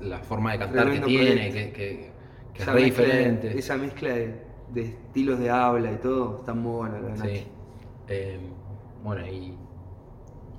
[0.00, 2.12] la forma de cantar que tiene, que, que-
[2.52, 3.58] que es re de- diferente.
[3.58, 7.16] esa mezcla de, de estilos de habla y todo está muy buena la.
[7.16, 7.46] Sí.
[8.08, 8.38] Eh,
[9.02, 9.54] bueno, y,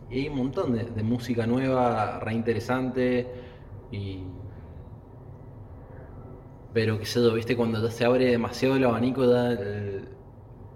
[0.10, 3.28] y hay un montón de, de música nueva, re interesante.
[3.92, 4.24] Y.
[6.74, 9.54] Pero qué sé yo, viste, cuando ya se abre demasiado el abanico, ya,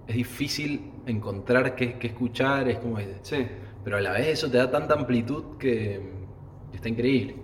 [0.08, 2.68] es difícil encontrar qué, qué escuchar.
[2.70, 2.98] Es como.
[3.22, 3.48] Sí.
[3.84, 6.00] Pero a la vez eso te da tanta amplitud que,
[6.74, 7.36] está increíble.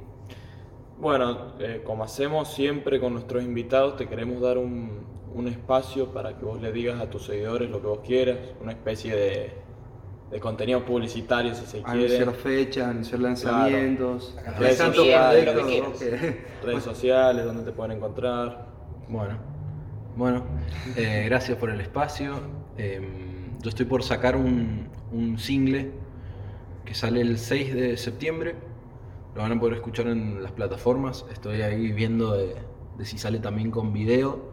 [0.99, 6.37] Bueno, eh, como hacemos siempre con nuestros invitados, te queremos dar un, un espacio para
[6.37, 9.51] que vos le digas a tus seguidores lo que vos quieras, una especie de,
[10.31, 12.05] de contenido publicitario si se quiere.
[12.05, 14.35] Anunciar fechas, anunciar lanzamientos.
[14.41, 14.59] Claro.
[14.59, 18.67] Redes sociales, lo que que- Redes sociales, donde te pueden encontrar.
[19.07, 19.37] Bueno,
[20.15, 20.43] bueno,
[20.97, 22.39] eh, gracias por el espacio.
[22.77, 25.91] Em, yo estoy por sacar un, un single
[26.83, 28.55] que sale el 6 de septiembre.
[29.35, 31.25] Lo van a poder escuchar en las plataformas.
[31.31, 32.55] Estoy ahí viendo de,
[32.97, 34.51] de si sale también con video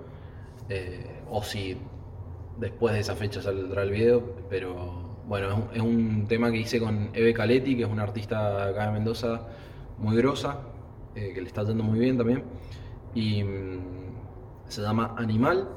[0.69, 1.77] eh, o si
[2.59, 4.37] después de esa fecha saldrá el video.
[4.51, 8.03] Pero bueno, es un, es un tema que hice con Eve Caletti, que es una
[8.03, 9.47] artista acá de Mendoza
[9.99, 10.59] muy grosa,
[11.15, 12.45] eh, que le está yendo muy bien también.
[13.15, 13.81] Y mm,
[14.69, 15.69] se llama Animal.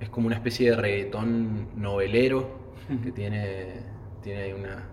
[0.00, 2.50] Es como una especie de reggaetón novelero
[3.02, 3.82] que tiene,
[4.22, 4.88] tiene una,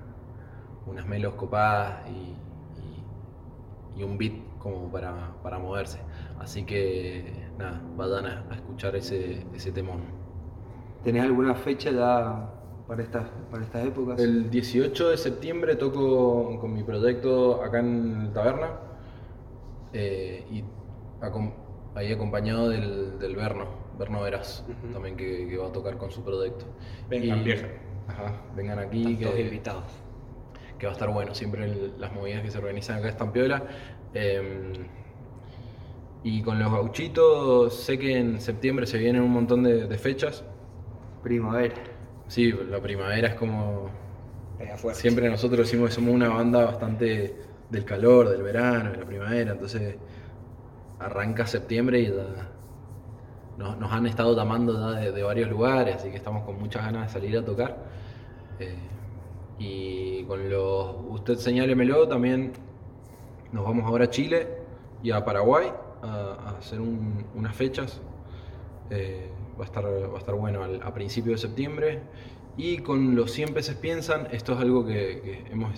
[0.86, 2.36] unas melos copadas y,
[2.82, 6.00] y- y un beat como para, para moverse.
[6.40, 10.02] Así que nada, vayan a, a escuchar ese, ese temón.
[11.04, 12.50] ¿Tenés alguna fecha ya
[12.90, 14.20] para estas, para estas épocas?
[14.20, 18.72] El 18 de septiembre toco con mi proyecto acá en Taberna
[19.94, 20.64] eh, y
[21.22, 21.54] acom-
[21.96, 23.66] ahí acompañado del, del Berno,
[23.98, 26.66] Berno Veras, también que, que va a tocar con su proyecto.
[27.10, 27.68] Vengan, vieja.
[28.08, 29.84] Ajá, vengan aquí Todos que, invitados.
[30.80, 31.36] que va a estar bueno.
[31.36, 33.64] Siempre el- las movidas que se organizan acá están piola.
[34.16, 34.74] Eh,
[36.24, 40.44] y con los gauchitos, sé que en septiembre se vienen un montón de, de fechas.
[41.24, 41.76] Primavera.
[42.30, 43.90] Sí, la primavera es como.
[44.94, 47.36] Siempre nosotros decimos que somos una banda bastante
[47.70, 49.96] del calor, del verano, de la primavera, entonces
[51.00, 52.50] arranca septiembre y ya
[53.58, 56.84] nos, nos han estado llamando ya de, de varios lugares, así que estamos con muchas
[56.86, 57.78] ganas de salir a tocar.
[58.60, 58.76] Eh,
[59.60, 62.54] y con los Usted Señálemelo también
[63.52, 64.48] nos vamos ahora a Chile
[65.04, 65.72] y a Paraguay
[66.04, 68.02] a, a hacer un- unas fechas.
[68.90, 69.30] Eh,
[69.60, 72.00] va, a estar, va a estar bueno al- a principios de septiembre.
[72.58, 75.72] Y con los 100 peces piensan, esto es algo que, que hemos...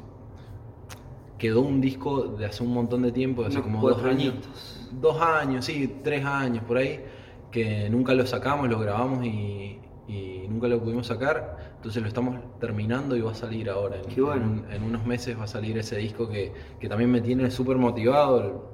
[1.38, 4.34] Quedó un disco de hace un montón de tiempo, de hace como dos años.
[4.34, 4.90] añitos.
[5.02, 7.04] Dos años, sí, tres años por ahí,
[7.52, 11.74] que nunca lo sacamos, lo grabamos y, y nunca lo pudimos sacar.
[11.78, 13.98] Entonces lo estamos terminando y va a salir ahora.
[13.98, 14.64] En, bueno.
[14.72, 18.70] en unos meses va a salir ese disco que, que también me tiene súper motivado.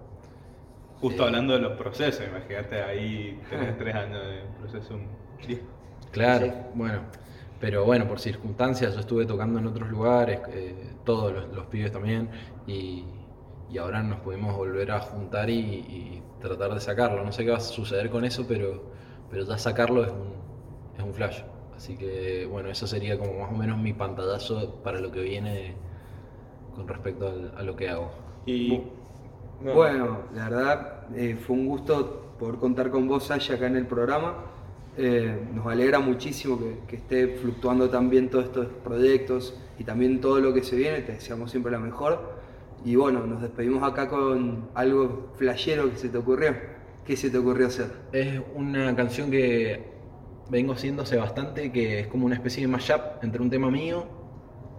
[1.00, 5.00] Justo hablando de los procesos, imagínate ahí tenés tres años de proceso.
[6.12, 6.52] Claro, Sí.
[6.74, 7.02] bueno.
[7.60, 11.92] Pero bueno, por circunstancias, yo estuve tocando en otros lugares, eh, todos los, los pibes
[11.92, 12.30] también,
[12.68, 13.04] y,
[13.70, 17.24] y ahora nos pudimos volver a juntar y, y tratar de sacarlo.
[17.24, 18.84] No sé qué va a suceder con eso, pero,
[19.30, 20.34] pero ya sacarlo es un,
[20.98, 21.42] es un flash.
[21.76, 25.76] Así que bueno, eso sería como más o menos mi pantallazo para lo que viene
[26.76, 28.12] con respecto al- a lo que hago.
[28.46, 28.84] Y
[29.62, 33.76] no, Bueno, la verdad eh, fue un gusto poder contar con vos, Sasha, acá en
[33.76, 34.36] el programa.
[34.98, 40.22] Eh, nos alegra muchísimo que, que esté fluctuando tan bien todos estos proyectos y también
[40.22, 41.02] todo lo que se viene.
[41.02, 42.38] Te deseamos siempre la mejor.
[42.86, 46.56] Y bueno, nos despedimos acá con algo flashero que se te ocurrió.
[47.06, 47.92] ¿Qué se te ocurrió hacer?
[48.12, 49.98] Es una canción que
[50.50, 54.06] vengo haciendo hace bastante, que es como una especie de mashup entre un tema mío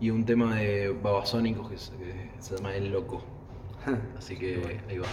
[0.01, 3.38] y un tema de Babasónicos que se, que se llama El Loco.
[4.19, 5.07] Así que ahí va.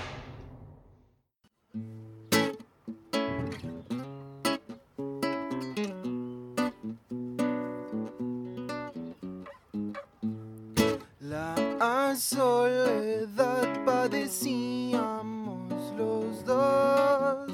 [11.19, 17.51] La soledad padecíamos los dos.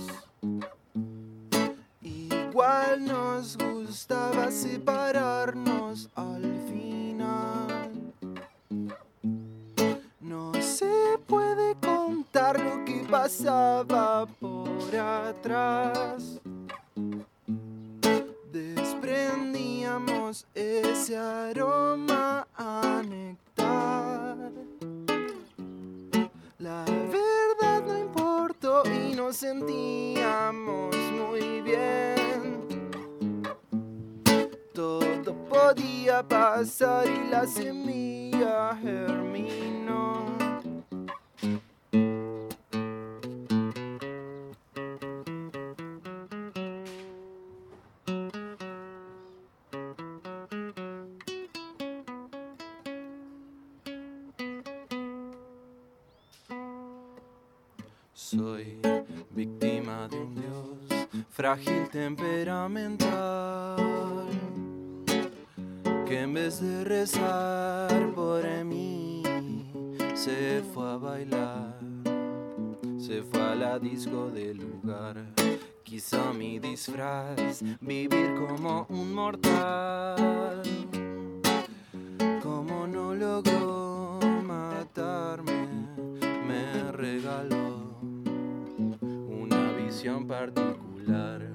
[2.01, 6.90] Igual nos gustaba separarnos al final.
[13.11, 16.39] Pasaba por atrás.
[18.53, 24.37] Desprendíamos ese aroma a néctar.
[26.57, 32.61] La verdad no importó y nos sentíamos muy bien.
[34.73, 39.80] Todo podía pasar y la semilla germinó.
[61.91, 63.75] Temperamental
[66.07, 69.23] que en vez de rezar por mí
[70.13, 71.79] se fue a bailar,
[72.97, 75.17] se fue a la disco del lugar.
[75.83, 80.61] Quizá mi disfraz, vivir como un mortal.
[82.41, 85.67] Como no logró matarme,
[86.47, 87.99] me regaló
[89.01, 91.50] una visión particular.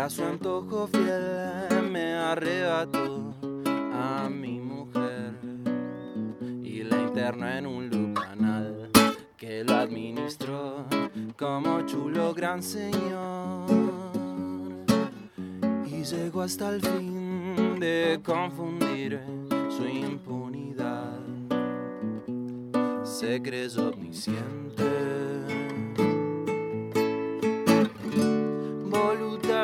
[0.00, 3.34] A su antojo fiel me arrebató
[3.92, 5.34] a mi mujer
[6.62, 8.88] y la internó en un lucanal
[9.36, 10.86] que lo administró
[11.38, 13.68] como chulo gran señor.
[15.84, 19.20] Y llegó hasta el fin de confundir
[19.68, 21.20] su impunidad.
[23.04, 25.19] Se creyó omnisciente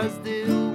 [0.06, 0.65] volutas de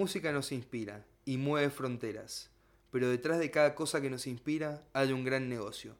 [0.00, 2.48] música nos inspira y mueve fronteras,
[2.90, 5.94] pero detrás de cada cosa que nos inspira hay un gran negocio.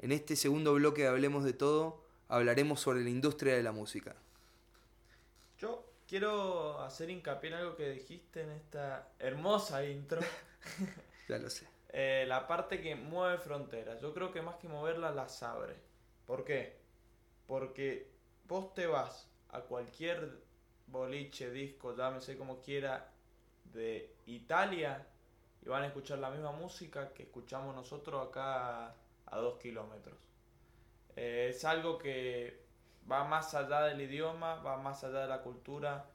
[0.00, 4.16] En este segundo bloque de Hablemos de Todo hablaremos sobre la industria de la música.
[5.56, 10.20] Yo quiero hacer hincapié en algo que dijiste en esta hermosa intro.
[11.28, 11.66] Ya lo sé.
[11.88, 13.98] Eh, la parte que mueve fronteras.
[14.02, 15.74] Yo creo que más que moverla las abre.
[16.26, 16.76] ¿Por qué?
[17.46, 18.10] Porque
[18.46, 20.42] vos te vas a cualquier
[20.86, 23.13] boliche, disco, llámese como quiera,
[23.74, 25.06] de Italia
[25.64, 28.94] y van a escuchar la misma música que escuchamos nosotros acá
[29.26, 30.16] a, dos kilómetros.
[31.16, 32.62] Eh, es algo que
[33.10, 36.06] va más allá del idioma, va más allá de la cultura,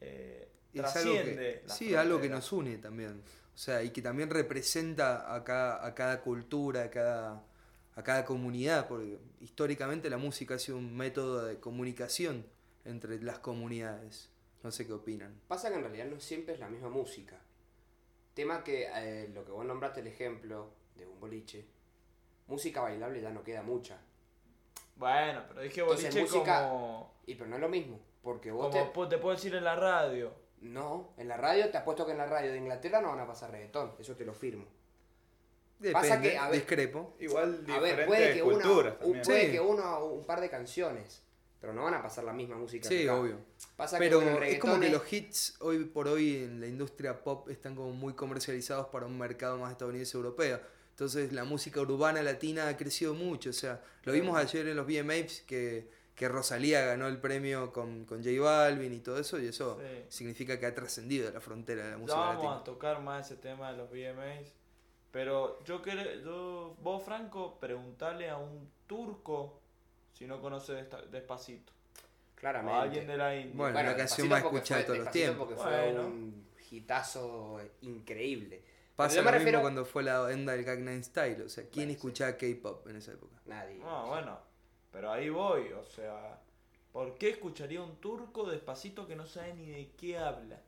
[0.00, 1.62] eh, Es algo trasciende.
[1.64, 2.38] que, sí, algo que fronteras.
[2.38, 3.22] nos une también.
[3.54, 7.42] O sea, y que también representa a cada, a cada cultura, a cada,
[7.96, 12.46] a cada comunidad, porque históricamente la música ha sido un método de comunicación
[12.84, 14.30] entre las comunidades.
[14.62, 15.40] No sé qué opinan.
[15.48, 17.38] Pasa que en realidad no siempre es la misma música.
[18.34, 21.64] Tema que eh, lo que vos nombraste el ejemplo de un boliche,
[22.48, 23.98] música bailable ya no queda mucha.
[24.96, 28.68] Bueno, pero dije Entonces, boliche música- como, Y pero no es lo mismo, porque vos
[28.68, 28.92] como te...
[28.92, 30.32] pu- te puedo decir en la radio.
[30.60, 33.26] No, en la radio te apuesto que en la radio de Inglaterra no van a
[33.28, 34.66] pasar reggaetón, eso te lo firmo.
[35.78, 37.14] Depende, Pasa que, a ver, discrepo.
[37.20, 39.52] Igual A ver, puede que, una, un, puede Sí.
[39.52, 41.22] que uno un par de canciones,
[41.60, 42.88] pero no van a pasar la misma música.
[42.88, 43.16] que Sí, acá.
[43.16, 43.38] obvio.
[43.76, 46.66] Pasa Pero que con el es como que los hits hoy por hoy en la
[46.66, 50.60] industria pop están como muy comercializados para un mercado más estadounidense europeo.
[50.90, 53.50] Entonces la música urbana latina ha crecido mucho.
[53.50, 58.04] O sea, lo vimos ayer en los VMAs que, que Rosalía ganó el premio con,
[58.04, 59.38] con J Balvin y todo eso.
[59.38, 60.04] Y eso Sí.
[60.08, 62.56] significa que ha trascendido la frontera de la Ya música vamos latina.
[62.60, 64.52] a tocar más ese tema de los VMAs.
[65.12, 69.60] Pero yo quiero, yo, vos Franco, preguntarle a un turco
[70.12, 71.72] si no conoce Desta- Despacito.
[72.34, 72.78] Claramente.
[72.78, 73.54] O alguien de la India.
[73.56, 75.46] Bueno, la canción más escuchada de fue- todos los tiempos.
[75.48, 76.06] Porque fue Bueno.
[76.06, 78.62] un hitazo increíble.
[78.94, 81.42] Pasa yo lo me mismo refiero- cuando fue la onda del Gangnam Style.
[81.42, 81.94] O sea, ¿quién Bueno, sí.
[81.96, 83.36] escuchaba K-pop en esa época?
[83.46, 83.78] Nadie.
[83.78, 84.38] No, bueno,
[84.92, 86.40] pero ahí voy, o sea,
[86.92, 90.60] ¿por qué escucharía un turco despacito que no sabe ni de qué habla?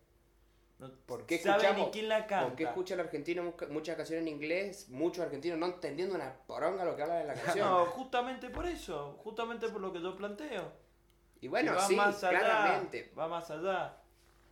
[0.80, 2.46] No ¿Por qué sabe escuchamos- ni quién la canta.
[2.48, 4.88] ¿Por qué escucha el argentino muchas canciones en inglés?
[4.88, 7.68] Muchos argentinos no entendiendo una poronga lo que habla de la canción.
[7.68, 10.72] No, justamente por eso, justamente por lo que yo planteo.
[11.42, 13.12] y bueno, va sí, más allá, claramente.
[13.18, 13.96] Va más allá.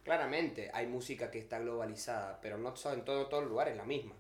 [0.05, 3.85] Claramente hay música que está globalizada, pero no son en todo, todos los lugares la
[3.85, 4.15] misma.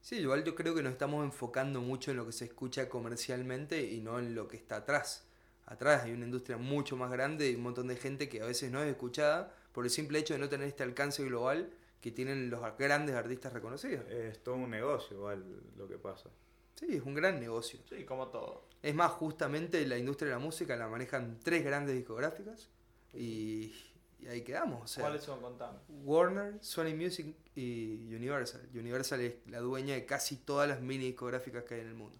[0.00, 3.82] Sí, igual yo creo que nos estamos enfocando mucho en lo que se escucha comercialmente
[3.82, 5.26] y no en lo que está atrás.
[5.66, 8.72] atrás hay una industria mucho más grande y un montón de gente que a veces
[8.72, 12.50] no es escuchada por el simple hecho de no tener este alcance global que tienen
[12.50, 14.08] los grandes artistas reconocidos.
[14.10, 15.44] Es todo un negocio igual
[15.76, 16.30] lo que pasa.
[16.74, 17.78] Sí, es un gran negocio.
[17.88, 18.64] Sí, como todo.
[18.82, 22.68] Es más, justamente la industria de la música la manejan tres grandes discográficas
[23.12, 23.74] y,
[24.18, 24.82] y ahí quedamos.
[24.84, 25.40] O sea, ¿Cuáles son?
[25.42, 25.78] Contame.
[26.04, 28.66] Warner, Sony Music y Universal.
[28.74, 32.16] Universal es la dueña de casi todas las mini discográficas que hay en el mundo.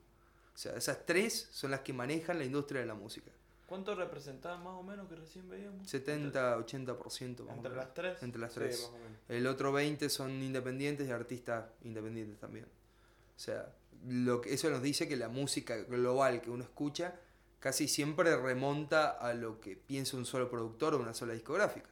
[0.54, 3.30] O sea, esas tres son las que manejan la industria de la música.
[3.70, 5.88] ¿Cuánto representaban más o menos que recién veíamos?
[5.88, 7.76] 70, 80% más o ¿Entre menos.
[7.76, 8.22] las tres?
[8.22, 8.80] Entre las Sí, tres.
[8.80, 9.18] más o menos.
[9.28, 12.66] El otro 20 son independientes y artistas independientes también.
[12.66, 13.72] O sea,
[14.08, 17.14] lo que, eso nos dice que la música global que uno escucha
[17.60, 21.88] casi siempre remonta a lo que piensa un solo productor o una sola discográfica.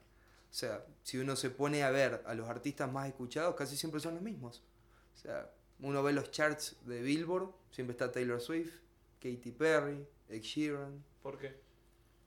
[0.50, 4.00] O sea, si uno se pone a ver a los artistas más escuchados, casi siempre
[4.00, 4.64] son los mismos.
[5.14, 5.48] O sea,
[5.78, 8.72] uno ve los charts de Billboard, siempre está Taylor Swift,
[9.20, 11.04] Katy Perry, Ed Sheeran.
[11.22, 11.67] ¿Por qué?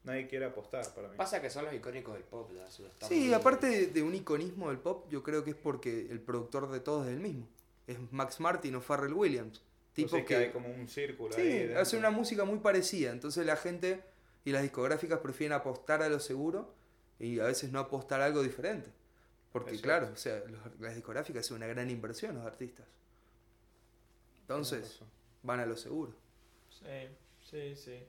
[0.03, 1.15] Nadie quiere apostar para mí.
[1.15, 2.49] Pasa que son los icónicos del pop.
[2.67, 6.19] está Sí, aparte de, de un iconismo del pop, yo creo que es porque el
[6.19, 7.47] productor de todos es el mismo.
[7.85, 9.61] Es Max Martin o Pharrell Williams.
[9.93, 11.59] Tipo que hay como un círculo Sí, ahí.
[11.59, 11.81] dentro.
[11.81, 13.11] hace una música muy parecida.
[13.11, 14.01] Entonces la gente
[14.45, 16.73] y las discográficas prefieren apostar a lo seguro
[17.19, 18.89] y a veces no apostar a algo diferente.
[19.51, 22.87] Porque Es claro, o sea, los- las discográficas hacen una gran inversión los artistas.
[24.43, 24.99] Entonces,
[25.43, 26.13] van a lo seguro.
[26.69, 26.85] Sí,
[27.49, 27.99] sí, sí.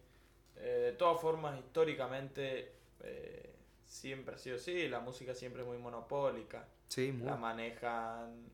[0.56, 4.88] Eh, de todas formas, históricamente eh, siempre ha sido así.
[4.88, 6.66] La música siempre es muy monopólica.
[6.88, 7.26] Sí, muy.
[7.26, 8.44] La manejan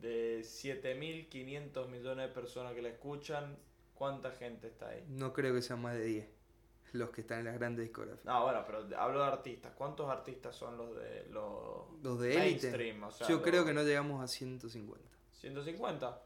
[0.00, 3.56] de 7.500 millones de personas que la escuchan.
[3.94, 5.04] ¿Cuánta gente está ahí?
[5.08, 6.28] No creo que sean más de 10
[6.92, 8.24] los que están en las grandes discográficas.
[8.24, 9.72] No, bueno, pero hablo de artistas.
[9.76, 13.04] ¿Cuántos artistas son los de los, Los de mainstream?
[13.04, 15.06] O sea, Yo los- creo que no llegamos a 150.
[15.34, 16.20] 150.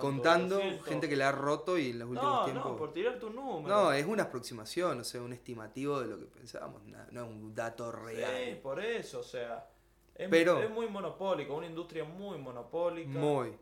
[0.00, 0.86] Contando 200.
[0.88, 2.72] gente que la ha roto y en los últimos No, tiempos.
[2.72, 3.68] no, por tirar tu número.
[3.74, 7.54] No, es una aproximación, o sea, un estimativo de lo que pensábamos, no es un
[7.54, 8.58] dato Sí, real.
[8.62, 9.68] por eso, o sea.
[10.14, 13.08] Es, Pero- es muy monopólico, una industria muy monopólica.
[13.10, 13.52] Muy.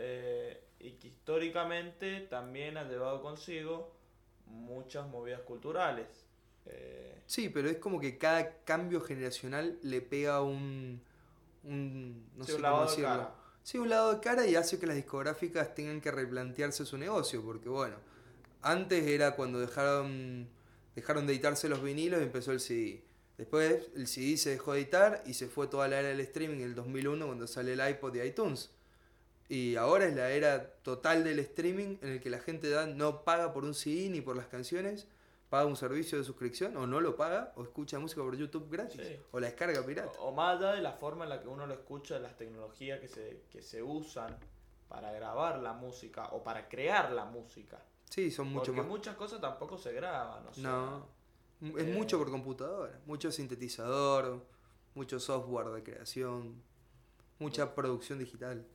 [0.00, 3.92] eh, y que históricamente también ha llevado consigo
[4.46, 6.06] muchas movidas culturales.
[6.66, 11.02] Eh, Sí, pero es como que cada cambio generacional le pega un.
[11.64, 13.30] un no Sí, sé cómo de decirlo.
[13.68, 17.42] Sí, un lado de cara y hace que las discográficas tengan que replantearse su negocio,
[17.42, 17.96] porque bueno,
[18.62, 20.48] antes era cuando dejaron,
[20.96, 23.04] dejaron de editarse los vinilos y empezó el CD.
[23.36, 26.60] Después el CD se dejó de editar y se fue toda la era del streaming
[26.60, 28.70] en el 2001 cuando sale el iPod y iTunes.
[29.50, 33.52] Y ahora es la era total del streaming en el que la gente no paga
[33.52, 35.06] por un CD ni por las canciones,
[35.48, 39.00] paga un servicio de suscripción o no lo paga o escucha música por YouTube gratis
[39.00, 39.16] Sí.
[39.32, 40.12] o la descarga pirata.
[40.20, 42.36] o, o más allá de la forma en la que uno lo escucha, de las
[42.36, 44.36] tecnologías que se, que se usan
[44.88, 47.82] para grabar la música o para crear la música.
[48.10, 48.86] Sí, son mucho Porque más.
[48.88, 50.46] muchas cosas tampoco se graban.
[50.46, 51.06] O sea, No,
[51.76, 54.44] es eh, mucho por computadora, mucho sintetizador,
[54.94, 56.62] mucho software de creación,
[57.38, 58.66] mucha producción digital.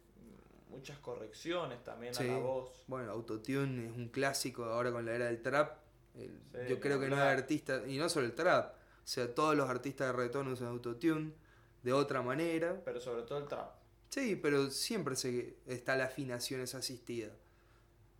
[0.69, 2.27] Muchas correcciones también Sí.
[2.29, 2.83] a la voz.
[2.87, 5.77] Bueno, Autotune es un clásico ahora con la era del trap.
[6.15, 9.33] El- Sí, yo creo que no hay artista, y no solo el trap, o sea,
[9.33, 11.31] todos los artistas de reggaetón usan Autotune
[11.81, 12.79] de otra manera.
[12.85, 13.71] Pero sobre todo el trap.
[14.09, 17.29] Sí, pero siempre se, está la afinación esa asistida.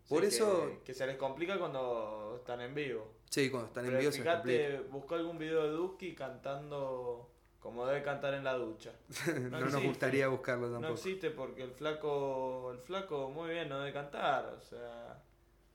[0.10, 3.08] Por eso, Que, se les complica cuando están en vivo.
[3.30, 4.42] sí, cuando están en vivo se complica.
[4.44, 7.30] fíjate, buscó algún video de Duki cantando
[7.60, 8.92] como debe cantar en la ducha.
[9.50, 9.88] no nos existe.
[9.88, 10.94] gustaría buscarlo No tampoco.
[10.96, 15.22] existe porque el flaco, el flaco muy bien no debe cantar, o sea,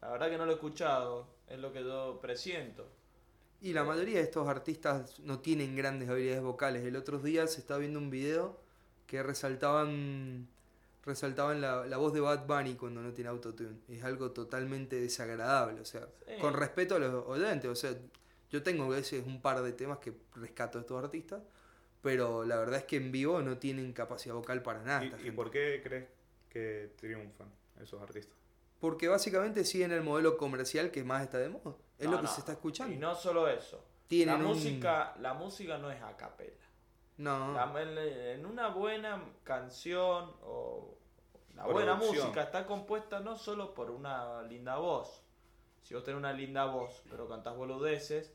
[0.02, 2.88] la verdad que no lo he escuchado, es lo que yo presiento.
[3.60, 6.84] Y la mayoría de estos artistas no tienen grandes habilidades vocales.
[6.84, 8.60] El otro día se estaba viendo un video
[9.06, 10.48] que resaltaban
[11.04, 13.78] resaltaban la, la voz de Bad Bunny cuando no tiene autotune.
[13.88, 16.34] Es algo totalmente desagradable, o sea, Sí.
[16.40, 17.94] con respeto a los oyentes, o sea,
[18.50, 21.42] yo tengo a veces un par de temas que rescato de estos artistas,
[22.02, 25.02] pero la verdad es que en vivo no tienen capacidad vocal para nada.
[25.04, 26.08] ¿Y, y por qué crees
[26.50, 27.48] que triunfan
[27.80, 28.36] esos artistas?
[28.80, 31.74] Porque básicamente siguen el modelo comercial que más está de moda.
[31.98, 32.94] Es No, lo que no, se está escuchando.
[32.94, 36.54] Y no solo eso, Tienen la un- música, la música no es a capela.
[37.16, 37.52] No.
[37.54, 40.94] La- en, en una buena canción o
[41.56, 42.26] la buena Producción.
[42.26, 45.24] música está compuesta no solo por una linda voz.
[45.82, 48.32] Si vos tenés una linda voz, pero cantás boludeces,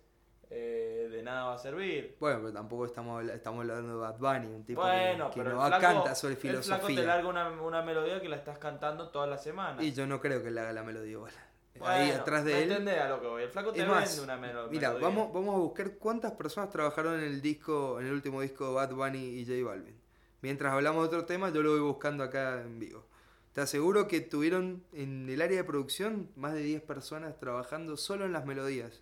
[0.56, 2.16] eh, de nada va a servir.
[2.20, 5.56] Bueno, pero tampoco estamos, estamos hablando de Bad Bunny, un tipo bueno, que, que pero
[5.56, 7.04] no flaco, canta sobre el flaco te filosofía.
[7.04, 9.82] larga una, una melodía que la estás cantando toda la semana.
[9.84, 11.34] Y yo no creo que le haga la melodía igual.
[11.82, 12.72] Ahí atrás de ¿me él.
[12.72, 13.44] entendés a lo que voy?
[13.44, 15.08] El flaco te Es más, vende una melo- mira, melodía.
[15.08, 18.74] vamos, vamos a buscar cuántas personas trabajaron en el disco, en el último disco de
[18.76, 19.96] Bad Bunny y J Balvin.
[20.42, 23.06] Mientras hablamos de otro tema, yo lo voy buscando acá en vivo.
[23.54, 28.26] Te aseguro que tuvieron en el área de producción más de 10 personas trabajando solo
[28.26, 29.02] en las melodías.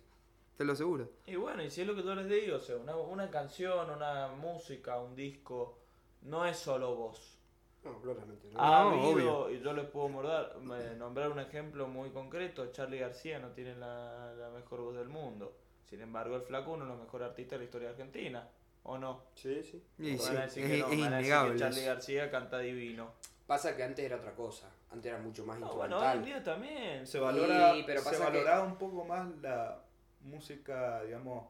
[0.62, 1.08] Te lo aseguro.
[1.26, 3.90] Y bueno, y si es lo que yo les digo, o sea, una, una canción,
[3.90, 5.78] una música, un disco,
[6.22, 7.38] no es solo vos.
[7.84, 8.48] No, claramente.
[8.52, 8.60] ¿no?
[8.60, 9.50] Ha No, habido, obvio.
[9.50, 10.56] y yo les puedo mordar-
[10.96, 15.56] nombrar un ejemplo muy concreto, Charlie García no tiene la, la mejor voz del mundo.
[15.84, 18.48] Sin embargo, el flaco uno de los mejores artistas de la historia de Argentina,
[18.84, 19.24] ¿o no?
[19.34, 19.82] Sí, sí.
[19.98, 21.52] Van a es, decir que no, es van a decir innegable.
[21.54, 21.84] que Charlie.
[21.84, 23.10] García canta divino.
[23.48, 24.70] Pasa que antes era otra cosa.
[24.92, 26.24] Antes era mucho más No, bueno, hoy en instrumental.
[26.24, 27.06] día también.
[27.06, 29.82] Se valora, Sí, pero se pasa que- valoraba un poco más la
[30.22, 31.46] música, digamos,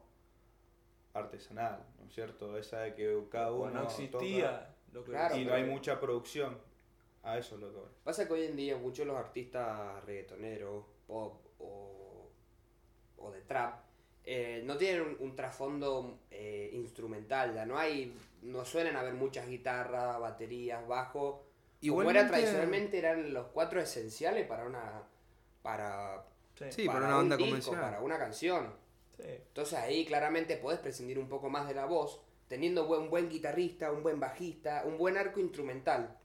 [1.13, 2.57] artesanal, ¿no es cierto?
[2.57, 5.63] Esa de que cada uno Bueno, no existía lo que Claro, toca y no hay
[5.65, 6.57] mucha producción.
[7.23, 7.89] A eso es lo que voy.
[8.03, 12.29] Pasa que hoy en día muchos de los artistas reggaetoneros, pop o,
[13.17, 13.79] o de trap,
[14.25, 19.47] eh, no tienen un, un trasfondo eh, instrumental, ya no hay, no suelen haber muchas
[19.47, 21.45] guitarras, baterías, bajo.
[21.85, 25.03] Como era Igualmente- tradicionalmente eran los cuatro esenciales para una
[25.61, 26.25] para,
[26.71, 26.81] Sí.
[26.83, 27.81] Sí, para una un banda disco, convencional.
[27.81, 28.73] para una canción.
[29.17, 29.23] Sí.
[29.27, 33.91] Entonces ahí claramente podés prescindir un poco más de la voz, teniendo buen, buen guitarrista,
[33.91, 36.17] un buen bajista, un buen arco instrumental.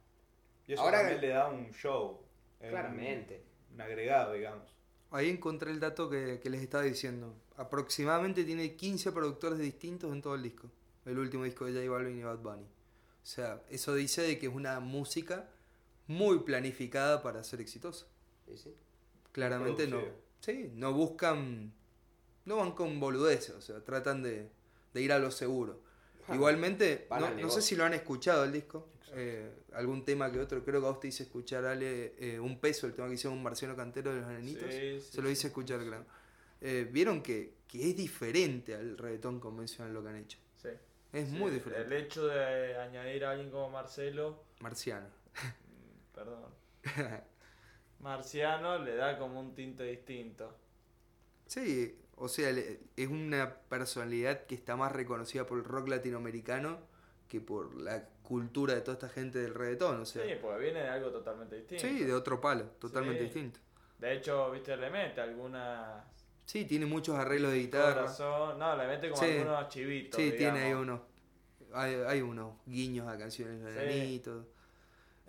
[0.66, 2.20] Y eso Ahora- también le da un show.
[2.61, 3.43] es Claramente.
[3.70, 4.74] Un, un agregado, digamos.
[5.11, 7.34] Ahí encontré el dato que, que les estaba diciendo.
[7.57, 10.70] Aproximadamente tiene 15 productores distintos en todo el disco.
[11.07, 12.64] El último disco de J Balvin y Bad Bunny.
[12.64, 15.49] O sea, eso dice de que es una música
[16.07, 18.07] muy planificada para ser exitosa.
[18.47, 18.74] ¿sí, sí?
[19.32, 20.01] Claramente no.
[20.41, 21.72] Sí, no buscan.
[22.45, 24.49] No van con boludeces, o sea, tratan de,
[24.95, 25.80] de ir a lo seguro.
[26.32, 27.07] Igualmente,
[27.41, 28.89] no, sé si lo han escuchado el disco.
[29.12, 30.62] eh, algún tema que otro.
[30.64, 33.36] Creo que a vos te hice escuchar, Ale, eh, un peso, el tema que hicieron
[33.39, 34.72] un marciano cantero de los nenitos.
[34.72, 36.05] Sí, sí, Se lo hice escuchar, claro.
[36.61, 40.39] Eh, Vieron que, que es diferente al reggaetón convencional lo que han hecho.
[40.62, 40.68] Sí.
[41.12, 41.99] Es muy El diferente.
[41.99, 45.07] hecho de añadir a alguien como Marcelo, Marciano.
[45.07, 46.45] mm, perdón,
[48.01, 50.55] Marciano le da como un tinte distinto.
[51.46, 56.78] Sí, o sea, es una personalidad que está más reconocida por el rock latinoamericano
[57.28, 60.24] que por la cultura de toda esta gente del reggaetón, o sea.
[60.24, 61.84] Sí, porque viene de algo totalmente distinto.
[61.86, 63.24] Sí, de otro palo, totalmente Sí.
[63.24, 63.61] distinto.
[63.99, 66.05] De hecho, viste, le mete algunas
[66.46, 67.94] Sí, tiene muchos arreglos de guitarra.
[68.03, 69.32] corazón, no, le mete como Sí.
[69.38, 70.18] algunos chivitos.
[70.18, 71.01] Sí, tiene ahí unos.
[71.74, 74.22] Hay, hay unos guiños a canciones de Sí.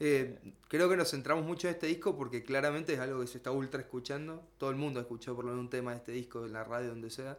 [0.01, 0.39] Eh,
[0.69, 3.51] creo que nos centramos mucho en este disco porque claramente es algo que se está
[3.51, 4.47] ultra escuchando.
[4.57, 6.63] Todo el mundo ha escuchado por lo menos un tema de este disco en la
[6.63, 7.37] radio, donde sea.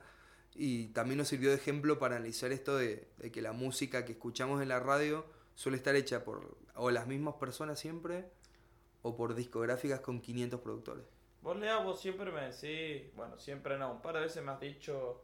[0.54, 4.12] Y también nos sirvió de ejemplo para analizar esto de, de que la música que
[4.12, 8.26] escuchamos en la radio suele estar hecha por o las mismas personas siempre
[9.02, 11.04] o por discográficas con 500 productores.
[11.42, 14.60] Vos, Lea, vos siempre me decís, bueno, siempre no, un par de veces me has
[14.60, 15.22] dicho,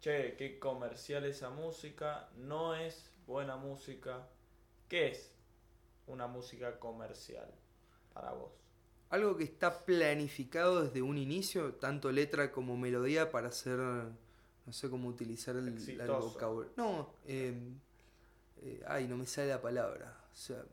[0.00, 4.28] che, qué comercial esa música, no es buena música.
[4.88, 5.33] ¿Qué es
[6.06, 7.48] una música comercial
[8.12, 8.52] para vos?
[9.10, 13.78] Algo que está planificado desde un inicio, tanto letra como melodía, para hacer.
[13.78, 16.72] No sé cómo utilizar el, vocabulario.
[16.76, 17.54] No, eh,
[18.62, 20.24] eh, ay, no me sale la palabra.
[20.32, 20.64] O sea,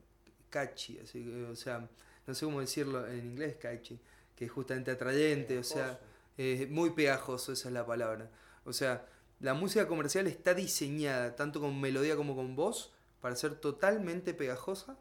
[0.50, 1.88] catchy, así que, o sea,
[2.26, 4.00] no sé cómo decirlo en inglés, catchy,
[4.36, 6.00] que es justamente atrayente, o sea,
[6.38, 8.32] eh, muy pegajoso, esa es la palabra.
[8.64, 9.06] O sea,
[9.40, 14.98] la música comercial está diseñada tanto con melodía como con voz para ser totalmente pegajosa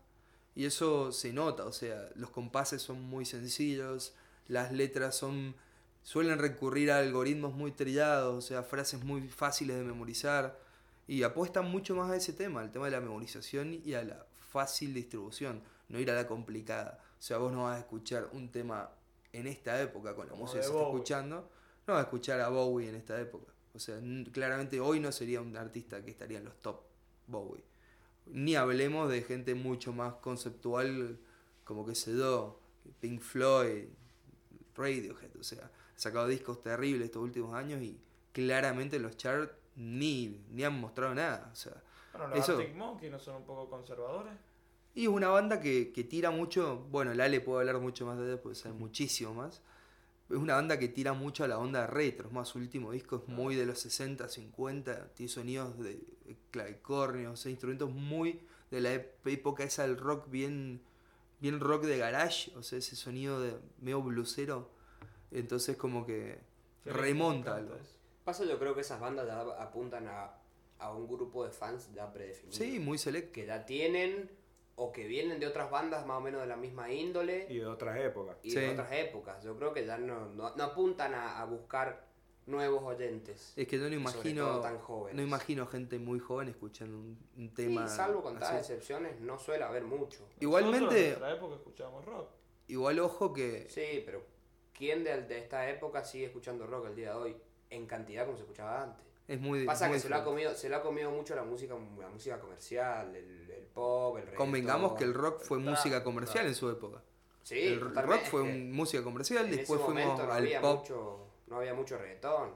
[0.55, 4.15] y eso se nota, o sea, los compases son muy sencillos,
[4.49, 5.55] las letras son
[6.03, 10.59] suelen recurrir a algoritmos muy trillados, o sea, frases muy fáciles de memorizar
[11.07, 14.27] y apuestan mucho más a ese tema, al tema de la memorización y a la
[14.51, 16.99] fácil distribución, no ir a la complicada.
[17.19, 18.91] O sea, vos no vas a escuchar un tema
[19.33, 21.51] en esta época con la Como música que se está escuchando,
[21.87, 23.53] no vas a escuchar a Bowie en esta época.
[23.75, 24.01] O sea,
[24.33, 26.81] claramente hoy no sería un artista que estaría en los top
[27.27, 27.63] Bowie.
[28.33, 31.19] Ni hablemos de gente mucho más conceptual
[31.65, 32.61] como que se do,
[33.01, 33.85] Pink Floyd,
[34.77, 38.01] Radiohead, o sea, ha sacado discos terribles estos últimos años y
[38.33, 41.51] claramente los charts ni, ni han mostrado nada.
[41.53, 41.75] O sea,
[42.13, 44.35] Bueno, los eso, Arctic Monkeys no son un poco conservadores.
[44.95, 48.27] y es una banda que, que tira mucho, bueno, Lale puede hablar mucho más de
[48.33, 49.63] ella porque sabe muchísimo más.
[50.29, 53.17] Es una banda que tira mucho a la onda retro, es más, su último disco
[53.17, 56.01] es muy de los 60, 50, tiene sonidos de
[56.51, 60.81] clavicornios, o sea, instrumentos muy de la época esa del rock bien,
[61.41, 64.71] bien rock de garage, o sea, ese sonido de medio blusero,
[65.31, 66.39] entonces como que
[66.85, 67.77] Sí, remonta algo.
[68.25, 70.31] Pasa, yo creo que esas bandas ya apuntan a,
[70.79, 72.57] a un grupo de fans ya predefinido.
[72.57, 73.33] Sí, muy selecto.
[73.33, 74.31] Que ya tienen
[74.77, 77.67] o que vienen de otras bandas más o menos de la misma índole Y de
[77.67, 78.39] otras épocas.
[78.43, 79.43] y de otras épocas.
[79.45, 82.07] Yo creo que ya no, no, no apuntan a, a buscar
[82.51, 83.53] nuevos oyentes.
[83.57, 85.17] Es que yo no sobre imagino, todo tan jóvenes.
[85.17, 87.89] no imagino gente muy joven escuchando un, tema.
[87.89, 88.73] salvo contadas así.
[88.73, 90.21] excepciones, no suele haber mucho.
[90.21, 92.31] Nosotros en Igualmente, nuestra época escuchábamos rock.
[92.69, 94.23] igual ojo que Sí, pero
[94.73, 97.37] ¿quién de, de esta época sigue escuchando rock el día de hoy?
[97.71, 99.07] en cantidad como se escuchaba antes.
[99.27, 101.45] Es muy Pasa muy que se lo, ha comido, se lo ha comido mucho la
[101.45, 104.47] música, la música comercial, el, el pop, el reggaetón.
[104.47, 106.49] Convengamos que el rock fue música comercial claro.
[106.49, 107.03] en su época.
[107.45, 110.81] Sí, el rock fue música comercial, en después ese fuimos al pop.
[110.81, 112.53] Mucho, no había mucho reggaetón.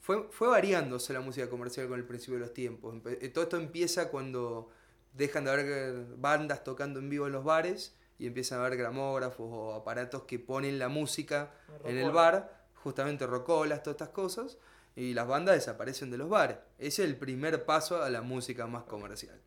[0.00, 2.94] Fue, fue variándose la música comercial con el principio de los tiempos.
[2.94, 4.70] Empe- eh, Todo esto empieza cuando
[5.14, 9.46] dejan de haber bandas tocando en vivo en los bares y empiezan a haber gramógrafos
[9.50, 11.52] o aparatos que ponen la música
[11.84, 14.58] en el bar, justamente rocolas, todas estas cosas,
[14.96, 16.56] y las bandas desaparecen de los bares.
[16.78, 19.40] Ese es el primer paso a la música más comercial.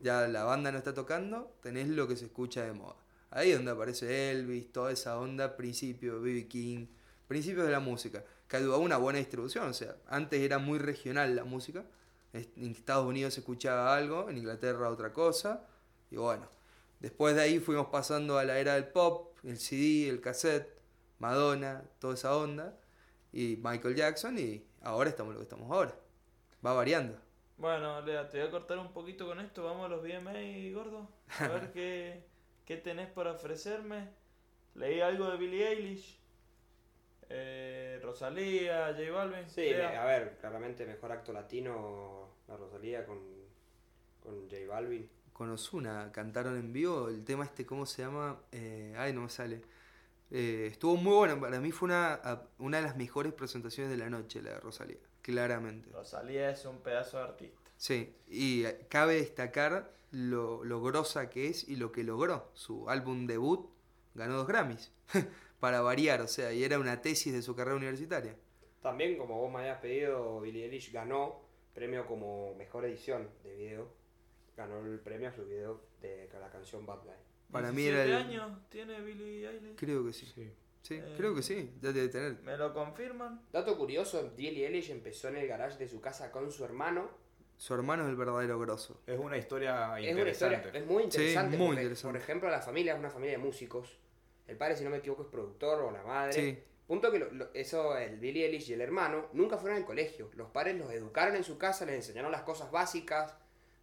[0.00, 2.96] Ya la banda no está tocando, tenés lo que se escucha de moda.
[3.30, 6.48] Ahí es donde aparece Elvis, toda esa onda, principio, B.B.
[6.48, 6.86] King,
[7.26, 9.68] principios de la música, que ayudó a una buena distribución.
[9.68, 11.84] O sea, antes era muy regional la música.
[12.32, 15.66] En Estados Unidos se escuchaba algo, en Inglaterra otra cosa.
[16.10, 16.48] Y bueno,
[17.00, 20.68] después de ahí fuimos pasando a la era del pop, el CD, el cassette,
[21.18, 22.78] Madonna, toda esa onda.
[23.32, 25.94] Y Michael Jackson, y ahora estamos lo que estamos ahora.
[26.64, 27.18] Va variando.
[27.58, 29.64] Bueno, Lea, te voy a cortar un poquito con esto.
[29.64, 30.32] Vamos a los VMA,
[30.74, 31.08] gordo.
[31.38, 32.24] A ver qué,
[32.64, 34.10] qué tenés para ofrecerme.
[34.74, 36.18] Leí algo de Billie Eilish.
[37.28, 39.48] Eh, Rosalía, J Balvin.
[39.48, 43.18] Sí, a ver, claramente mejor acto latino, la Rosalía con,
[44.20, 45.08] con J Balvin.
[45.32, 48.40] Con Ozuna cantaron en vivo el tema este, ¿cómo se llama?
[48.52, 49.62] Eh, ay, no me sale.
[50.30, 52.20] Eh, estuvo muy bueno, para mí fue una,
[52.58, 55.90] una de las mejores presentaciones de la noche, la de Rosalía, claramente.
[55.92, 57.70] Rosalía es un pedazo de artista.
[57.76, 62.50] Sí, y eh, cabe destacar lo, lo grosa que es y lo que logró.
[62.54, 63.68] Su álbum debut
[64.14, 64.90] ganó dos Grammys,
[65.60, 68.36] para variar, o sea, y era una tesis de su carrera universitaria.
[68.82, 71.40] También, como vos me habías pedido, Billie Eilish ganó
[71.74, 73.88] premio como mejor edición de video.
[74.56, 77.12] Ganó el premio a su video de la canción Bad Guy.
[77.52, 78.40] Para mí era 17 el...
[78.40, 79.76] años tiene Billie Eilish.
[79.76, 80.52] Creo que sí.
[80.82, 82.40] Sí, creo que sí, ya debe tener.
[82.42, 83.42] ¿Me lo confirman?
[83.52, 87.10] Dato curioso, Billie Eilish empezó en el garage de su casa con su hermano.
[87.56, 89.00] Su hermano es el verdadero grosso.
[89.06, 90.78] Es una historia Es una historia, interesante.
[90.78, 91.56] es muy interesante.
[91.56, 92.18] muy porque, interesante.
[92.18, 93.98] Por ejemplo, la familia es una familia de músicos.
[94.48, 96.32] El padre, si no me equivoco, es productor o la madre.
[96.32, 96.58] Sí.
[96.86, 100.30] Punto que lo- lo- eso, el Billie Eilish y el hermano nunca fueron al colegio.
[100.36, 103.34] Los padres los educaron en su casa, les enseñaron las cosas básicas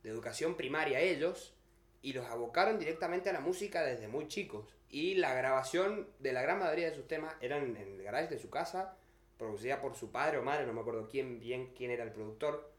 [0.04, 1.54] de educación primaria a ellos
[2.02, 4.74] y los abocaron directamente a la música desde muy chicos.
[4.90, 8.40] Y la grabación de la gran mayoría de sus temas eran en el garage de
[8.40, 8.96] su casa,
[9.38, 12.70] producida por su padre o madre, no me acuerdo quién bien quién era el productor.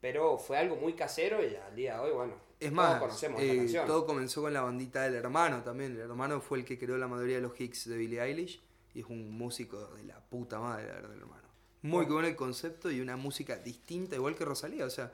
[0.00, 3.40] Pero fue algo muy casero y al día de hoy, bueno, Es todos más, conocemos
[3.40, 3.86] eh, esta canción.
[3.86, 5.92] todo comenzó con la bandita del hermano también.
[5.92, 8.62] El hermano fue el que creó la mayoría de los hits de Billie Eilish
[8.94, 11.48] y es un músico de la puta madre, la verdad, el hermano.
[11.82, 14.86] Muy bueno el concepto y una música distinta, igual que Rosalía.
[14.86, 15.12] O sea,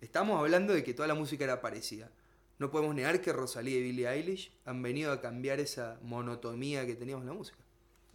[0.00, 2.10] estamos hablando de que toda la música era parecida.
[2.58, 6.94] No podemos negar que Rosalía y Billie Eilish han venido a cambiar esa monotonía que
[6.94, 7.58] teníamos en la música.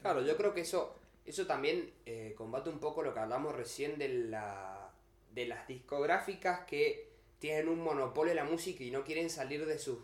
[0.01, 0.95] Claro, yo creo que eso,
[1.25, 4.91] eso también eh, combate un poco lo que hablamos recién de, la,
[5.33, 7.14] de las discográficas que
[7.45, 9.99] tienen un monopolio de la música y no quieren salir de sus,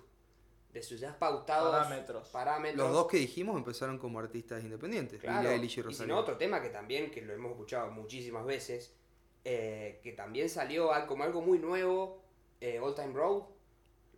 [0.73, 2.29] de sus ya pautados Parámetros.
[2.29, 2.77] parámetros.
[2.77, 6.61] Los dos que dijimos empezaron como artistas independientes, Claro, Billie Eilish y y otro tema
[6.61, 8.93] que también, que lo hemos escuchado muchísimas veces,
[9.43, 12.21] eh, que también salió al- como algo muy nuevo,
[12.59, 13.41] eh, All Time Road,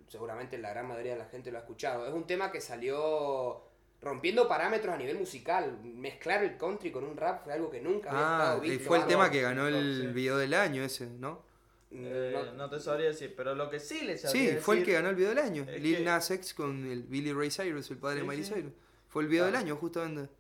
[0.10, 3.64] seguramente la gran mayoría de la gente lo ha escuchado, es un tema que salió
[4.02, 8.10] rompiendo parámetros a nivel musical, mezclar el country con un rap fue algo que nunca
[8.12, 8.86] había Ah, estado visto.
[8.90, 11.53] fue el tema que ganó el video del año ese, ¿no?
[11.96, 14.86] Eh, no- no, te sabría decir, pero lo que sí les sabría Sí, fue el
[14.86, 15.66] que ganó el video del año.
[15.78, 18.54] Lil que- Nas X con el Billy Ray Cyrus, el padre Sí, de Miley sí.
[18.54, 18.74] Cyrus.
[19.10, 20.32] Fue el video del año, justamente.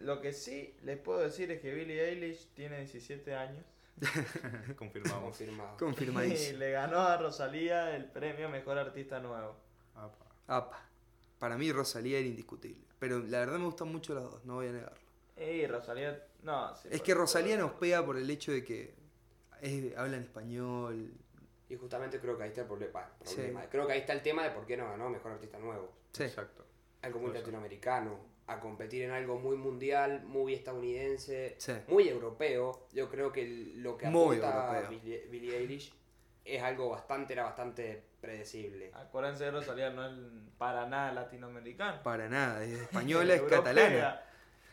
[0.00, 3.64] Lo que sí les puedo decir es que Billie Eilish tiene 17 años
[4.76, 5.22] Confirmamos.
[5.24, 5.74] confirmado.
[5.74, 6.58] y Confirmadísimo.
[6.58, 9.56] le ganó a Rosalía el premio Mejor Artista Nuevo.
[9.94, 10.16] Apa.
[10.46, 10.86] Apa.
[11.38, 12.82] Para mí Rosalía era indiscutible.
[12.98, 14.98] Pero la verdad me gustan mucho las dos, no voy a negarlo.
[15.38, 18.94] Y Rosalía, no, sí, Es que Rosalía nos pega por el hecho de que
[19.62, 21.12] es- habla en español.
[21.68, 23.08] Y justamente creo que ahí está el problema.
[23.24, 23.36] Sí.
[23.36, 23.62] problema.
[23.70, 25.92] Creo que ahí está el tema de por qué no ganó Mejor Artista Nuevo.
[26.12, 26.24] Sí.
[26.24, 26.66] Exacto.
[27.02, 31.72] algo muy latinoamericano, a competir en algo muy mundial, muy estadounidense, Sí.
[31.88, 32.88] muy europeo.
[32.92, 33.46] Yo creo que
[33.76, 34.86] lo que apunta.
[34.90, 35.94] Billie, Billie Eilish
[36.44, 38.90] es algo bastante, era bastante predecible.
[38.92, 40.12] Acuérdense de Rosalía, no es
[40.58, 42.02] para nada latinoamericano.
[42.02, 43.58] Para nada, es española, es Europea.
[43.58, 44.22] catalana.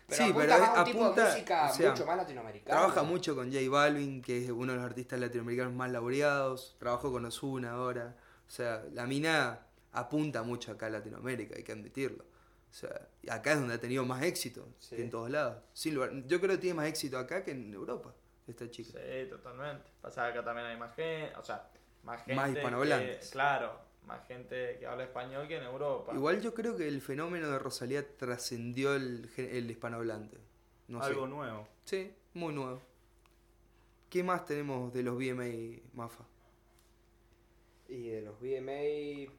[0.07, 2.17] Pero sí, apunta pero más a un tipo apunta- de música o sea, mucho más
[2.17, 2.77] latinoamericana.
[2.79, 6.75] Trabaja mucho con J Balvin, que es uno de los artistas latinoamericanos más laureados.
[6.79, 8.15] Trabajó con Ozuna ahora.
[8.47, 9.59] O sea, la mina
[9.91, 12.23] apunta mucho acá a Latinoamérica, hay que admitirlo.
[12.23, 14.95] O sea, y acá es donde ha tenido más éxito Sí.
[14.95, 15.57] que en todos lados.
[15.73, 18.13] Sin lugar- yo creo que tiene más éxito acá que en Europa,
[18.47, 18.99] esta chica.
[18.99, 19.83] Sí, totalmente.
[20.01, 21.67] Pasa que acá también hay más gente, o sea,
[22.03, 22.35] más gente.
[22.35, 23.29] Más que- hispanohablantes.
[23.31, 26.13] Claro, más gente que habla español que en Europa.
[26.15, 30.37] Igual yo creo que el fenómeno de Rosalía trascendió el, gen- el hispanohablante.
[30.87, 31.07] No sé.
[31.09, 31.67] Algo nuevo.
[31.83, 32.81] Sí, muy nuevo.
[34.09, 36.23] ¿Qué más tenemos de los VMA, Mafa?
[37.89, 39.29] Y de los VMA, y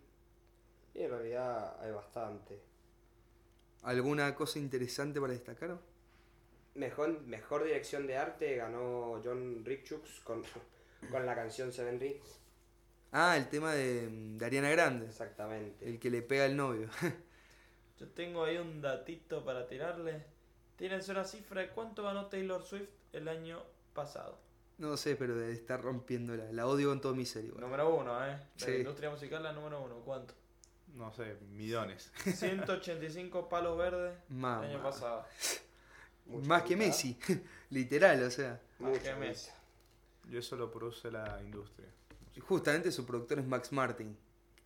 [0.95, 2.61] en realidad hay bastante.
[3.83, 5.79] ¿Alguna cosa interesante para destacar?
[6.75, 10.43] Mejor, mejor dirección de arte ganó John Richux con,
[11.11, 12.41] con la canción Seven Rings.
[13.13, 15.89] Ah, el tema de, de Ariana Grande, Exactamente.
[15.89, 16.89] el que le pega al novio.
[17.99, 20.25] Yo tengo ahí un datito para tirarle.
[20.77, 23.63] Tírense una cifra de cuánto ganó Taylor Swift el año
[23.95, 24.39] pasado.
[24.79, 26.53] no sé, pero debe estar rompiéndola.
[26.53, 27.63] La odio con todo mi ser igual.
[27.63, 28.37] Número uno, ¿eh?
[28.57, 28.71] De Sí.
[28.73, 29.97] la industria musical, la número uno.
[30.05, 30.35] ¿Cuánto?
[30.95, 32.13] No sé, millones.
[32.25, 34.65] 185 palos verdes Mamá.
[34.67, 35.25] el año pasado.
[36.27, 36.77] Mucha Más que.
[36.77, 37.19] Messi,
[37.71, 38.61] literal, o sea.
[38.79, 39.15] Mucha que.
[39.17, 39.51] Messi.
[40.31, 41.89] Y eso lo produce la industria.
[42.41, 44.17] Justamente su productor es Max Martin,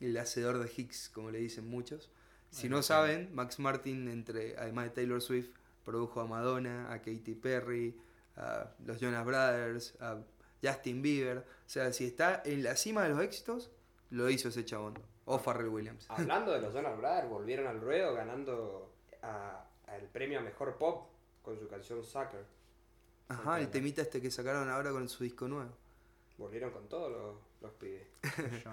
[0.01, 2.11] el hacedor de Hicks, como le dicen muchos.
[2.51, 5.49] Si no saben, Max Martin, entre, además de Taylor Swift,
[5.85, 7.97] produjo a Madonna, a Katy Perry,
[8.37, 10.19] a los Jonas Brothers, a
[10.63, 11.39] Justin Bieber.
[11.39, 13.71] O sea, si está en la cima de los éxitos,
[14.11, 14.99] lo hizo ese chabón.
[15.25, 16.05] O Pharrell Williams.
[16.11, 18.93] Hablando de los Jonas Brothers, volvieron al ruedo ganando
[19.23, 21.09] a- al premio a mejor pop
[21.43, 22.45] con su canción Sucker.
[23.29, 25.71] Ajá, el temita este que sacaron ahora con su disco nuevo.
[26.43, 28.03] Volvieron con todos los, los pibes.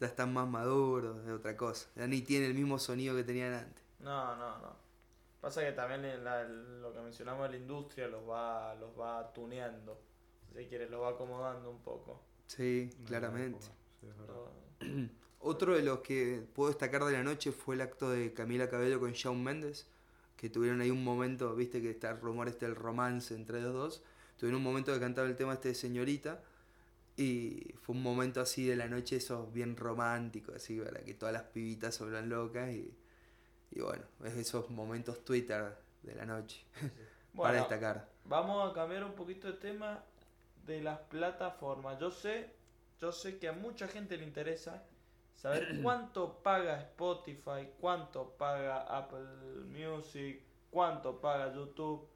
[0.00, 1.88] Ya están más maduros, es otra cosa.
[1.94, 3.84] Ya ni tiene el mismo sonido que tenían antes.
[4.00, 4.74] No, no, no.
[5.40, 10.00] Pasa que también la- lo que mencionamos de la industria los va, los va tuneando.
[10.56, 12.20] Si quieres, los va acomodando un poco.
[12.48, 13.66] Sí, No, claramente.
[14.00, 14.08] Sí,
[15.38, 18.98] Otro de los que puedo destacar de la noche fue el acto de Camila Cabello
[18.98, 19.86] con Shawn Mendes,
[20.36, 23.72] que tuvieron ahí un momento, viste que está el rumor este del romance entre los
[23.72, 24.02] dos,
[24.36, 26.42] tuvieron un momento de cantar el tema este de Señorita,
[27.16, 31.32] y fue un momento así de la noche, eso bien romántico, así, para que todas
[31.32, 32.96] las pibitas se vuelvan locas, y,
[33.70, 36.64] y bueno, es esos momentos Twitter de la noche,
[37.36, 38.08] para destacar.
[38.24, 40.02] Vamos a cambiar un poquito de tema
[40.66, 41.98] de las plataformas.
[41.98, 42.50] Yo sé,
[43.00, 44.82] yo sé que a mucha gente le interesa
[45.34, 50.40] saber cuánto paga Spotify, cuánto paga Apple Music,
[50.70, 52.08] cuánto paga YouTube.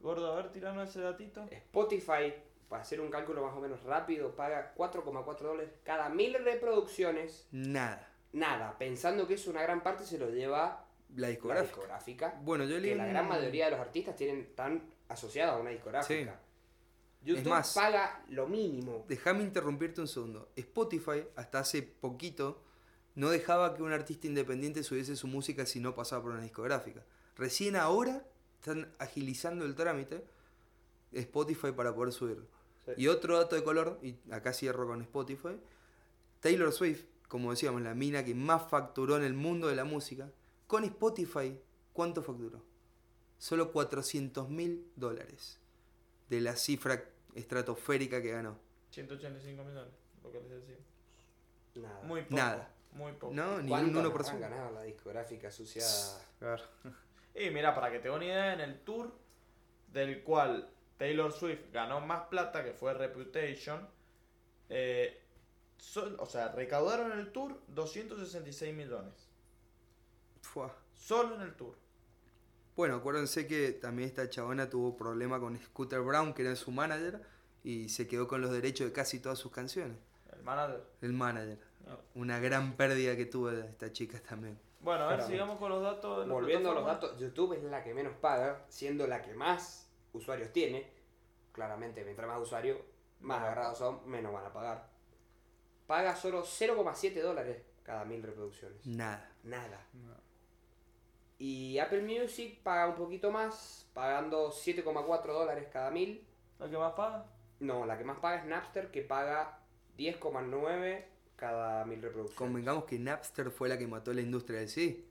[0.00, 1.46] Gordo, a ver, tirarnos ese datito.
[1.50, 2.34] Spotify,
[2.72, 7.46] para hacer un cálculo más o menos rápido, paga 4,4 dólares cada mil reproducciones.
[7.52, 11.66] Nada, Nada, pensando que eso una gran parte se lo lleva la la discográfica.
[11.74, 12.40] discográfica.
[12.42, 15.68] Bueno, yo leí que la gran mayoría de los artistas tienen están asociados a una
[15.68, 16.40] discográfica.
[17.22, 19.04] YouTube más- paga lo mínimo.
[19.06, 20.48] Déjame interrumpirte un segundo.
[20.56, 22.62] Spotify, hasta hace poquito,
[23.16, 27.04] no dejaba que un artista independiente subiese su música si no pasaba por una discográfica.
[27.36, 28.24] Recién ahora
[28.58, 30.24] están agilizando el trámite
[31.12, 32.46] Spotify para poder subirlo.
[32.86, 32.92] Sí.
[32.96, 35.60] Y otro dato de color, y acá cierro con Spotify,
[36.40, 40.30] Taylor Swift, como decíamos, la mina que más facturó en el mundo de la música,
[40.66, 41.58] con Spotify,
[41.92, 42.62] ¿cuánto facturó?
[43.38, 45.58] Solo 400 mil dólares
[46.28, 47.04] de la cifra
[47.34, 48.58] estratosférica que ganó.
[48.90, 50.76] 185 millones, lo que les decía.
[51.74, 52.02] Nada.
[52.02, 52.36] Muy poco.
[52.36, 52.74] Nada.
[52.92, 53.34] Muy poco.
[53.34, 54.06] No, ni un ¿Cuánto 1%.
[54.06, 56.20] habrán ganado la discográfica asociada?
[56.38, 56.62] Claro.
[57.34, 59.12] Y mira, para que te una idea, en el tour
[59.92, 60.68] del cual
[61.02, 63.88] Taylor Swift ganó más plata, que fue Reputation,
[64.68, 65.20] eh,
[66.16, 69.12] o sea, recaudaron en el tour 266 millones.
[70.42, 70.72] Fua.
[70.94, 71.74] Solo en el tour.
[72.76, 77.20] Bueno, acuérdense que también esta chabona tuvo problema con Scooter Brown, que era su manager,
[77.64, 79.96] y se quedó con los derechos de casi todas sus canciones.
[80.32, 80.84] El manager.
[81.00, 81.58] El manager.
[82.14, 84.56] Una gran pérdida que tuvo esta chica también.
[84.78, 85.32] Bueno, a ver, Claramente.
[85.32, 88.64] sigamos con los datos de Volviendo a los datos, YouTube es la que menos paga,
[88.68, 90.91] siendo la que más usuarios tiene.
[91.52, 92.78] Claramente, mientras más usuarios,
[93.20, 94.88] más agarrados son, menos van a pagar.
[95.86, 98.84] Paga solo 0,7 dólares cada mil reproducciones.
[98.86, 99.30] Nada.
[99.42, 99.86] Nada.
[101.38, 106.24] Y Apple Music paga un poquito más, pagando 7,4 dólares cada mil.
[106.58, 107.26] ¿La que más paga?
[107.60, 109.58] No, la que más paga es Napster, que paga
[109.98, 111.04] 10,9
[111.36, 112.38] cada mil reproducciones.
[112.38, 115.08] Convengamos que Napster fue la que mató la industria del sí.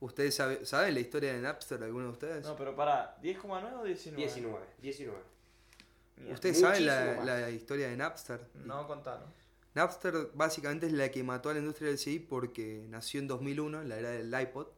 [0.00, 2.44] ¿Ustedes sabe- saben la historia de Napster, alguno de ustedes?
[2.46, 4.16] No, pero para, ¿10,9 o 19?
[4.22, 5.18] 19, 19.
[6.30, 8.40] ¿Ustedes saben la, historia de Napster?
[8.64, 9.28] No, contanos.
[9.74, 13.82] Napster básicamente es la que mató a la industria del CD porque nació en 2001,
[13.82, 14.68] en la era del iPod.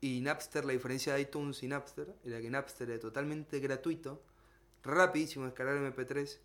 [0.00, 4.22] Y Napster, la diferencia de iTunes y Napster, era que Napster era totalmente gratuito,
[4.82, 6.38] rapidísimo descargar MP3.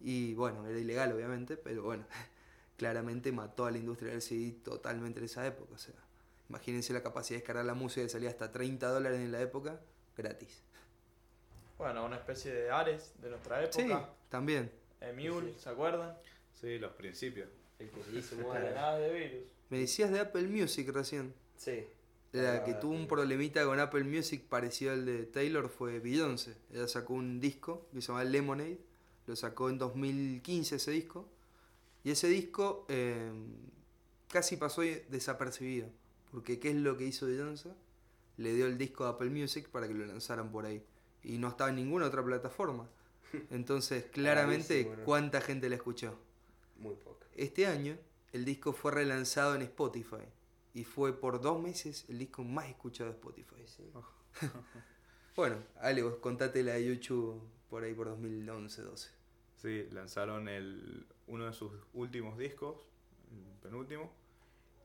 [0.00, 2.06] Y bueno, era ilegal obviamente, pero bueno,
[2.78, 5.74] claramente mató a la industria del CD totalmente en esa época.
[5.74, 5.94] O sea,
[6.48, 9.80] imagínense la capacidad de descargar la música que salía hasta 30 dólares en la época,
[10.16, 10.62] gratis.
[11.78, 14.10] Bueno, una especie de Ares de nuestra Sí, época.
[14.28, 14.70] también.
[15.00, 16.16] Emule, ¿se acuerdan?
[16.60, 17.48] Sí, los principios.
[17.78, 18.30] El Ares.
[18.52, 19.46] Cargadas de virus.
[19.70, 21.32] Me decías de Apple Music recién.
[21.56, 21.86] Sí.
[22.32, 23.06] La que tuvo un sí.
[23.06, 26.56] problemita con Apple Music parecido al de Taylor fue Beyoncé.
[26.72, 28.78] Ella sacó un disco que se llama Lemonade,
[29.26, 31.28] lo sacó en 2015 ese disco.
[32.04, 33.30] Y ese disco eh,
[34.28, 35.88] casi pasó desapercibido.
[36.32, 37.70] Porque ¿qué es lo que hizo Beyoncé?
[38.36, 40.82] Le dio el disco a Apple Music para que lo lanzaran por ahí.
[41.24, 42.88] Y no estaba en ninguna otra plataforma.
[43.50, 44.88] Entonces, claramente.
[45.04, 46.18] ¿cuánta gente la escuchó?
[46.76, 47.26] Muy poca.
[47.34, 47.96] Este año,
[48.32, 50.24] el disco fue relanzado en Spotify.
[50.74, 53.64] Y fue por dos meses el disco más escuchado de Spotify.
[53.66, 53.84] Sí.
[55.38, 57.40] Bueno, Ale, vos contate la de YouTube
[57.70, 59.08] por ahí por 2011-12.
[59.54, 62.76] Sí, lanzaron el, uno de sus últimos discos,
[63.30, 64.10] el penúltimo,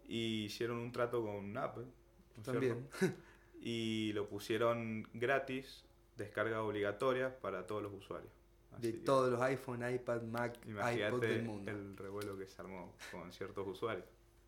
[0.07, 1.85] y hicieron un trato con Apple.
[1.85, 2.87] ¿no es También.
[2.99, 3.17] cierto?
[3.61, 5.85] Y lo pusieron gratis,
[6.17, 8.31] descarga obligatoria para todos los usuarios.
[8.77, 11.71] De que todos los iPhone, iPad, Mac, iPod del mundo.
[11.71, 14.05] el revuelo que se armó con ciertos usuarios,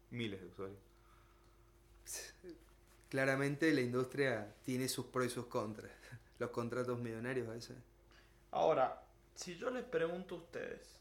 [0.09, 0.80] miles de usuarios.
[3.09, 5.91] Claramente la industria tiene sus pros y sus contras.
[6.39, 7.78] Los contratos millonarios a veces.
[8.51, 9.05] Ahora,
[9.36, 10.99] si yo les pregunto a ustedes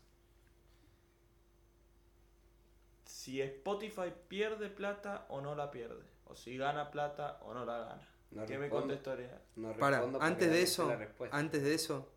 [3.04, 7.78] si Spotify pierde plata o no la pierde, o si gana plata o no la
[7.78, 9.40] gana, No ¿qué me contestaría?
[9.56, 10.92] No Para, antes de eso,
[11.30, 12.10] antes de eso,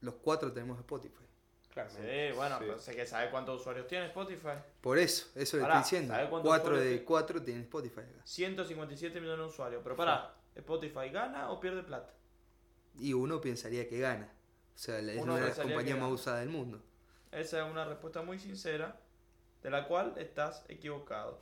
[0.00, 1.24] los cuatro tenemos Spotify.
[1.72, 2.30] Claramente.
[2.30, 2.64] Sí, bueno, Sí.
[2.66, 4.58] pero sé que sabe cuántos usuarios tiene Spotify.
[4.80, 6.14] Por eso, eso le Pará, estoy diciendo.
[6.14, 7.04] ¿sabe cuántos Cuatro usuarios de tiene?
[7.04, 8.20] cuatro tienen Spotify acá.
[8.24, 9.80] 157 millones de usuarios.
[9.82, 12.12] Pero pará, ¿Spotify gana o pierde plata?
[12.98, 14.32] Y uno pensaría que gana.
[14.74, 16.82] O sea, es Uno una de las compañías más usadas del mundo.
[17.30, 18.98] Esa es una respuesta muy sincera,
[19.62, 21.38] de la cual estás equivocado.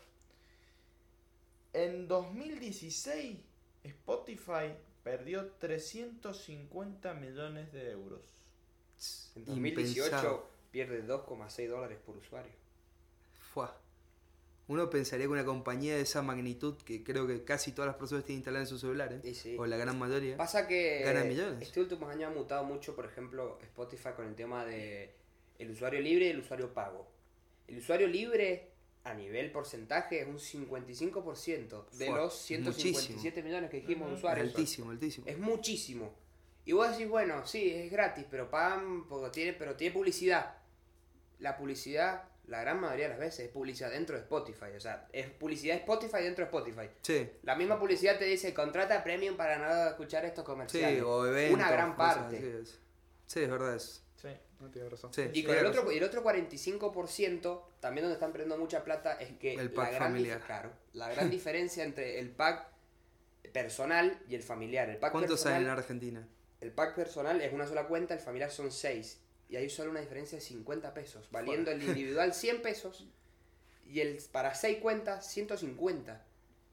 [1.72, 3.38] En 2016,
[3.86, 8.20] Spotify perdió 350 millones de euros.
[9.36, 10.48] En 2018 Impensado.
[10.70, 12.52] pierde 2,6 dólares por usuario.
[13.52, 13.76] Fua.
[14.68, 18.24] Uno pensaría que una compañía de esa magnitud, que creo que casi todas las personas
[18.24, 19.20] tienen instalada en su celular, ¿eh?
[19.22, 19.54] Y sí.
[19.56, 21.62] o la gran mayoría, Pasa que Gana millones.
[21.62, 25.14] este último año ha mutado mucho, por ejemplo, Spotify con el tema de
[25.60, 27.06] el usuario libre y el usuario pago.
[27.68, 28.70] El usuario libre
[29.06, 34.18] a nivel porcentaje es un 55% de Fua, los 157 millones que dijimos de es
[34.18, 34.48] usuarios.
[34.48, 35.26] altísimo, altísimo.
[35.28, 36.12] Es muchísimo.
[36.64, 40.56] Y vos decís, bueno, sí, es gratis, pero pagan porque tiene, pero tiene publicidad.
[41.38, 44.72] La publicidad, la gran mayoría de las veces, es publicidad dentro de Spotify.
[44.76, 46.90] O sea, es publicidad de Spotify dentro de Spotify.
[47.02, 51.02] Sí, La misma publicidad te dice, contrata premium para no escuchar estos sí, comerciales.
[51.04, 51.54] o eventos.
[51.54, 52.64] Una gran parte.
[53.26, 54.00] Sí, es verdad eso.
[54.16, 54.28] Sí.
[54.60, 55.12] No tienes razón.
[55.12, 55.94] Sí, Y con tiene el otro, razón.
[55.94, 59.88] y el otro 45%, también donde están perdiendo mucha plata, es que El la, pack
[59.90, 60.40] gran, familiar.
[60.40, 62.66] claro, la gran diferencia entre el pack
[63.52, 64.88] personal y el familiar.
[64.90, 66.28] El pack ¿Cuántos personal, hay en la Argentina?
[66.60, 69.20] El pack personal es una sola cuenta, el familiar son 6.
[69.48, 73.06] Y hay solo una diferencia de 50 pesos, valiendo el individual 100 pesos
[73.86, 76.24] y el para 6 cuentas 150.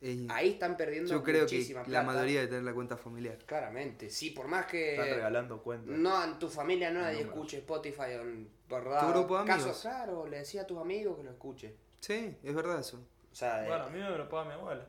[0.05, 3.37] Eh, Ahí están perdiendo Yo creo que la mayoría de tener la cuenta familiar.
[3.45, 5.95] Claramente, sí, por más que Están regalando cuentas.
[5.97, 9.81] no en tu familia no nadie escuche Spotify en, por Tu grupo de casos, amigos.
[9.81, 11.75] claro, le decía a tus amigos que lo escuche.
[12.01, 12.97] Sí, es verdad eso.
[13.31, 14.85] O sea, Bueno, a eh, mí me lo paga mi abuela.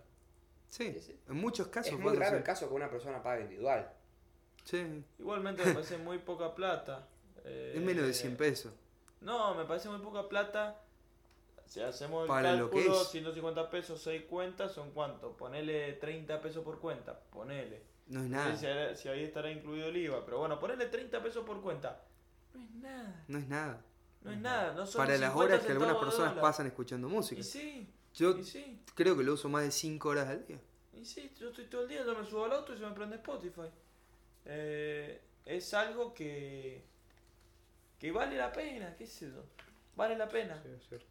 [0.69, 1.21] Sí, Sí, sí.
[1.29, 3.93] en muchos casos es muy raro el caso que una persona pague individual.
[4.65, 7.07] Sí, Igualmente me parece muy poca plata.
[7.45, 8.73] Eh, es menos de 100 pesos.
[9.21, 10.81] No, me parece muy poca plata.
[11.67, 13.09] Si hacemos el Para lo que cálculo, es.
[13.09, 15.37] 150 pesos, 6 cuentas, ¿son cuánto?
[15.37, 17.83] Ponele 30 pesos por cuenta, ponele.
[18.07, 18.89] No es No sé si, nada.
[18.91, 22.03] ahí- si ahí estará incluido el IVA, pero bueno, ponele 30 pesos por cuenta.
[22.53, 23.85] No es nada, No es nada.
[24.23, 24.75] no es nada.
[24.75, 26.43] No son Para las 50 horas que algunas personas dólar.
[26.43, 27.41] pasan escuchando música.
[27.41, 30.61] Y sí, Yo y sí, creo que lo uso más de 5 horas al día.
[30.93, 32.93] y sí, yo estoy todo el día, yo me subo al auto y se me
[32.93, 33.69] prende Spotify.
[34.45, 36.85] Eh, es algo que,
[37.99, 39.45] que vale la pena, qué sé yo,
[39.97, 40.61] vale la pena.
[40.63, 41.07] Sí, es cierto.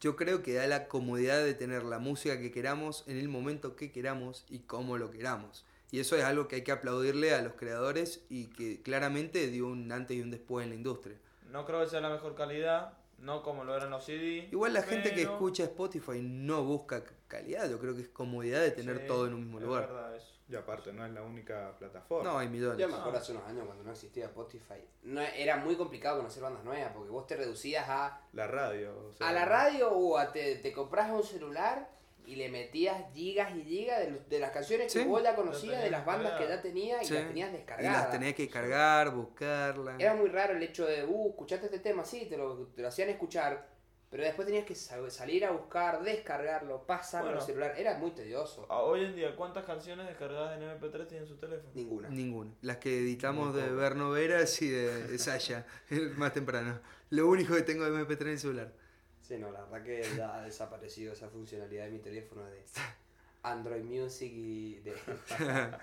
[0.00, 3.74] Yo creo que da la comodidad de tener la música que queramos en el momento
[3.74, 5.64] que queramos y como lo queramos.
[5.90, 9.66] Y eso es algo que hay que aplaudirle a los creadores y que claramente dio
[9.68, 11.16] un antes y un después en la industria.
[11.50, 14.48] No creo que sea la mejor calidad, no como lo eran los CD.
[14.52, 18.70] Igual la gente que escucha Spotify no busca calidad, yo creo que es comodidad de
[18.72, 19.86] tener Sí, todo en un mismo es lugar.
[19.88, 20.27] verdad eso.
[20.50, 22.30] Y aparte, no es la única plataforma.
[22.30, 22.78] No, hay millones.
[22.78, 24.82] Yo me acuerdo hace unos años cuando no existía Spotify.
[25.02, 29.08] No, era muy complicado conocer bandas nuevas porque vos te reducías a, La radio.
[29.08, 31.90] o sea, a la radio o a te, te compras un celular
[32.28, 36.04] y le metías gigas y gigas de, las canciones que vos ya conocías, de las
[36.04, 37.14] bandas que ya tenías y Sí.
[37.14, 38.02] las tenías Y descargadas.
[38.02, 39.98] las tenías que cargar, buscarlas.
[39.98, 42.88] Era muy raro el hecho de, uh, escuchaste este tema, sí, te lo, te lo
[42.88, 43.66] hacían escuchar,
[44.10, 47.40] pero después tenías que sa- salir a buscar, descargarlo, pasarlo Bueno.
[47.40, 47.74] al celular.
[47.76, 48.66] Era muy tedioso.
[48.70, 51.70] Hoy en día, ¿cuántas canciones descargadas en MP3 tienen su teléfono?
[51.74, 52.08] Ninguna.
[52.08, 52.50] Ninguna.
[52.62, 53.80] Las que editamos Muy de poco.
[53.80, 55.66] Berno Veras y de, de Sasha,
[56.16, 56.80] más temprano.
[57.10, 58.72] Lo único que tengo de MP3 en el celular.
[59.20, 62.64] Sí, no, la verdad que ya ha desaparecido esa funcionalidad de mi teléfono de
[63.42, 64.94] Android Music y de...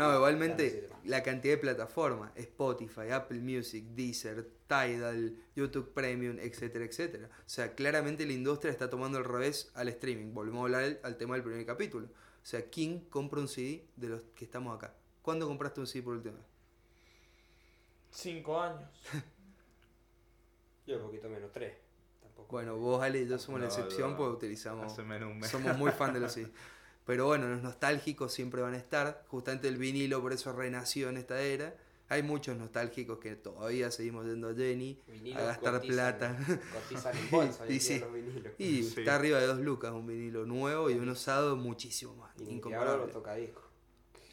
[0.00, 6.38] No, igualmente Claro, sí, la cantidad de plataformas, Spotify, Apple Music, Deezer, Tidal, YouTube Premium,
[6.38, 7.28] etcétera, etcétera.
[7.28, 10.32] O sea, claramente la industria está tomando el revés al streaming.
[10.32, 12.06] Volvemos a hablar al, al tema del primer capítulo.
[12.06, 14.94] O sea, ¿quién compra un CD de los que estamos acá?
[15.20, 16.46] ¿Cuándo compraste un CD por última vez?
[18.10, 18.88] Cinco años.
[20.86, 21.74] Yo un poquito menos, tres.
[22.22, 22.48] Tampoco.
[22.50, 24.92] Bueno, vos, Ale y yo somos la No, excepción no, porque utilizamos...
[24.92, 25.50] Hace menos un mes.
[25.50, 26.50] Somos muy fan de los CDs.
[27.06, 29.24] Pero bueno, los nostálgicos siempre van a estar.
[29.28, 31.74] Justamente el vinilo por eso renació en esta era.
[32.08, 36.38] Hay muchos nostálgicos que todavía seguimos yendo a Jenny Vinilos a gastar cotizan- plata.
[36.72, 37.98] Cotizan en bolsa Y sí.
[38.00, 38.52] los vinilos.
[38.58, 38.94] Y Sí.
[39.00, 42.32] está arriba de dos lucas un vinilo nuevo y un usado muchísimo más.
[42.40, 43.64] Y ahora los tocadiscos.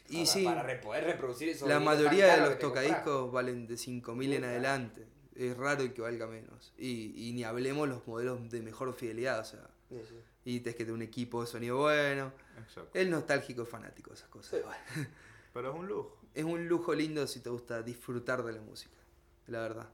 [0.08, 3.76] Y Para- sí, Para poder reproducir esos la mayoría de los te tocadiscos valen de
[3.76, 5.06] 5.000 en adelante.
[5.36, 6.72] Es raro el que valga menos.
[6.78, 9.38] Y, y ni hablemos los modelos de mejor fidelidad.
[9.40, 10.14] O sea, Sí, sí.
[10.44, 12.32] y tenés que tener un equipo de sonido bueno.
[12.58, 12.98] Exacto.
[12.98, 14.60] El nostálgico es fanático de esas cosas.
[14.60, 15.02] Sí.
[15.52, 16.18] Pero es un lujo.
[16.34, 18.96] es un lujo lindo si te gusta disfrutar de la música,
[19.46, 19.88] la verdad.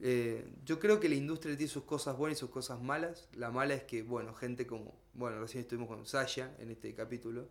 [0.00, 3.28] Eh, yo creo que la industria tiene sus cosas buenas y sus cosas malas.
[3.32, 7.48] La mala es que, bueno, gente como, bueno, recién estuvimos con Sasha en este capítulo.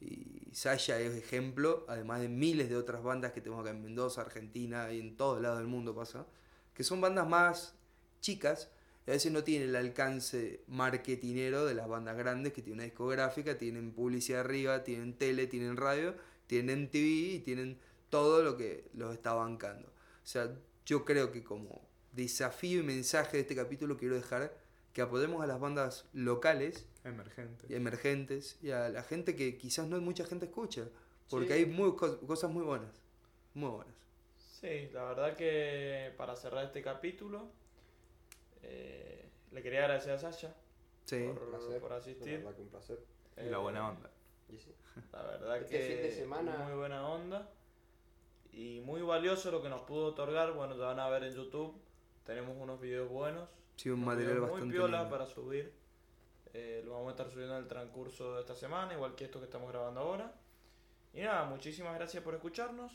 [0.00, 4.20] Y Sasha es ejemplo, además de miles de otras bandas que tenemos acá en Mendoza,
[4.20, 6.26] Argentina y en todos lados del mundo pasa,
[6.74, 7.74] que son bandas más
[8.20, 8.70] chicas
[9.06, 13.58] a veces no tienen el alcance marketinero de las bandas grandes que tienen una discográfica,
[13.58, 16.14] tienen publicidad arriba, tienen tele, tienen radio,
[16.46, 17.78] tienen TV y tienen
[18.10, 19.88] todo lo que los está bancando.
[19.88, 20.52] O sea,
[20.86, 21.80] yo creo que como
[22.12, 24.54] desafío y mensaje de este capítulo quiero dejar
[24.92, 27.64] que apoyemos a las bandas locales Emergente.
[27.68, 30.86] y emergentes y a la gente que quizás no mucha gente escucha,
[31.30, 31.52] porque Sí.
[31.54, 32.90] hay muy, cos- cosas muy buenas,
[33.54, 33.94] muy buenas.
[34.60, 37.50] Sí, la verdad que para cerrar este capítulo,
[38.62, 40.54] eh, le quería agradecer a Sasha
[41.04, 41.28] Sí.
[41.34, 41.80] por, Un placer.
[41.80, 42.38] por La asistir.
[42.38, 42.98] verdad que un placer.
[43.36, 44.10] Y la Eh, buena onda.
[44.48, 44.74] Y sí.
[45.12, 47.50] La verdad Este que fin de semana- muy buena onda
[48.52, 50.52] y muy valioso lo que nos pudo otorgar.
[50.52, 51.74] Bueno, ya van a ver en YouTube.
[52.24, 53.48] Tenemos unos videos buenos.
[53.76, 55.10] Sí, un material bastante muy piola lindo.
[55.10, 55.72] para subir.
[56.54, 59.38] Eh, lo vamos a estar subiendo en el transcurso de esta semana, igual que esto
[59.38, 60.34] que estamos grabando ahora.
[61.14, 62.92] Y nada, muchísimas gracias por escucharnos.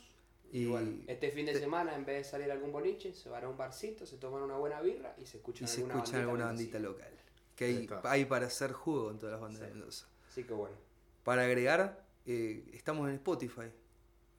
[0.50, 0.72] Y,
[1.06, 3.48] este fin de te- semana, en vez de salir a algún boliche, se van a
[3.48, 6.44] un barcito, se toman una buena birra y se escuchan y se alguna escucha alguna
[6.46, 7.08] bandita bandita mendocina.
[7.10, 7.24] local.
[7.54, 9.68] Que hay, para hacer jugo en todas las bandas de.
[9.68, 10.06] Mendoza.
[10.28, 10.76] Así que bueno.
[11.24, 13.70] Para agregar, eh, estamos en Spotify.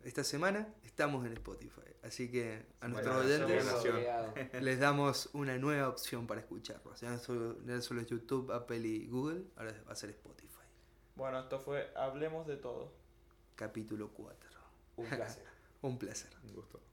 [0.03, 1.81] Esta semana estamos en Spotify.
[2.01, 7.01] Así que a nuestros oyentes les damos una nueva opción para escucharlos.
[7.01, 10.63] Ya no solo, no era solo YouTube, Apple y Google, ahora va a ser Spotify.
[11.15, 12.93] Bueno, esto fue Hablemos de todo.
[13.55, 14.49] Capítulo 4.
[14.97, 15.43] Un placer.
[15.81, 16.29] Un placer.
[16.43, 16.88] Un gusto.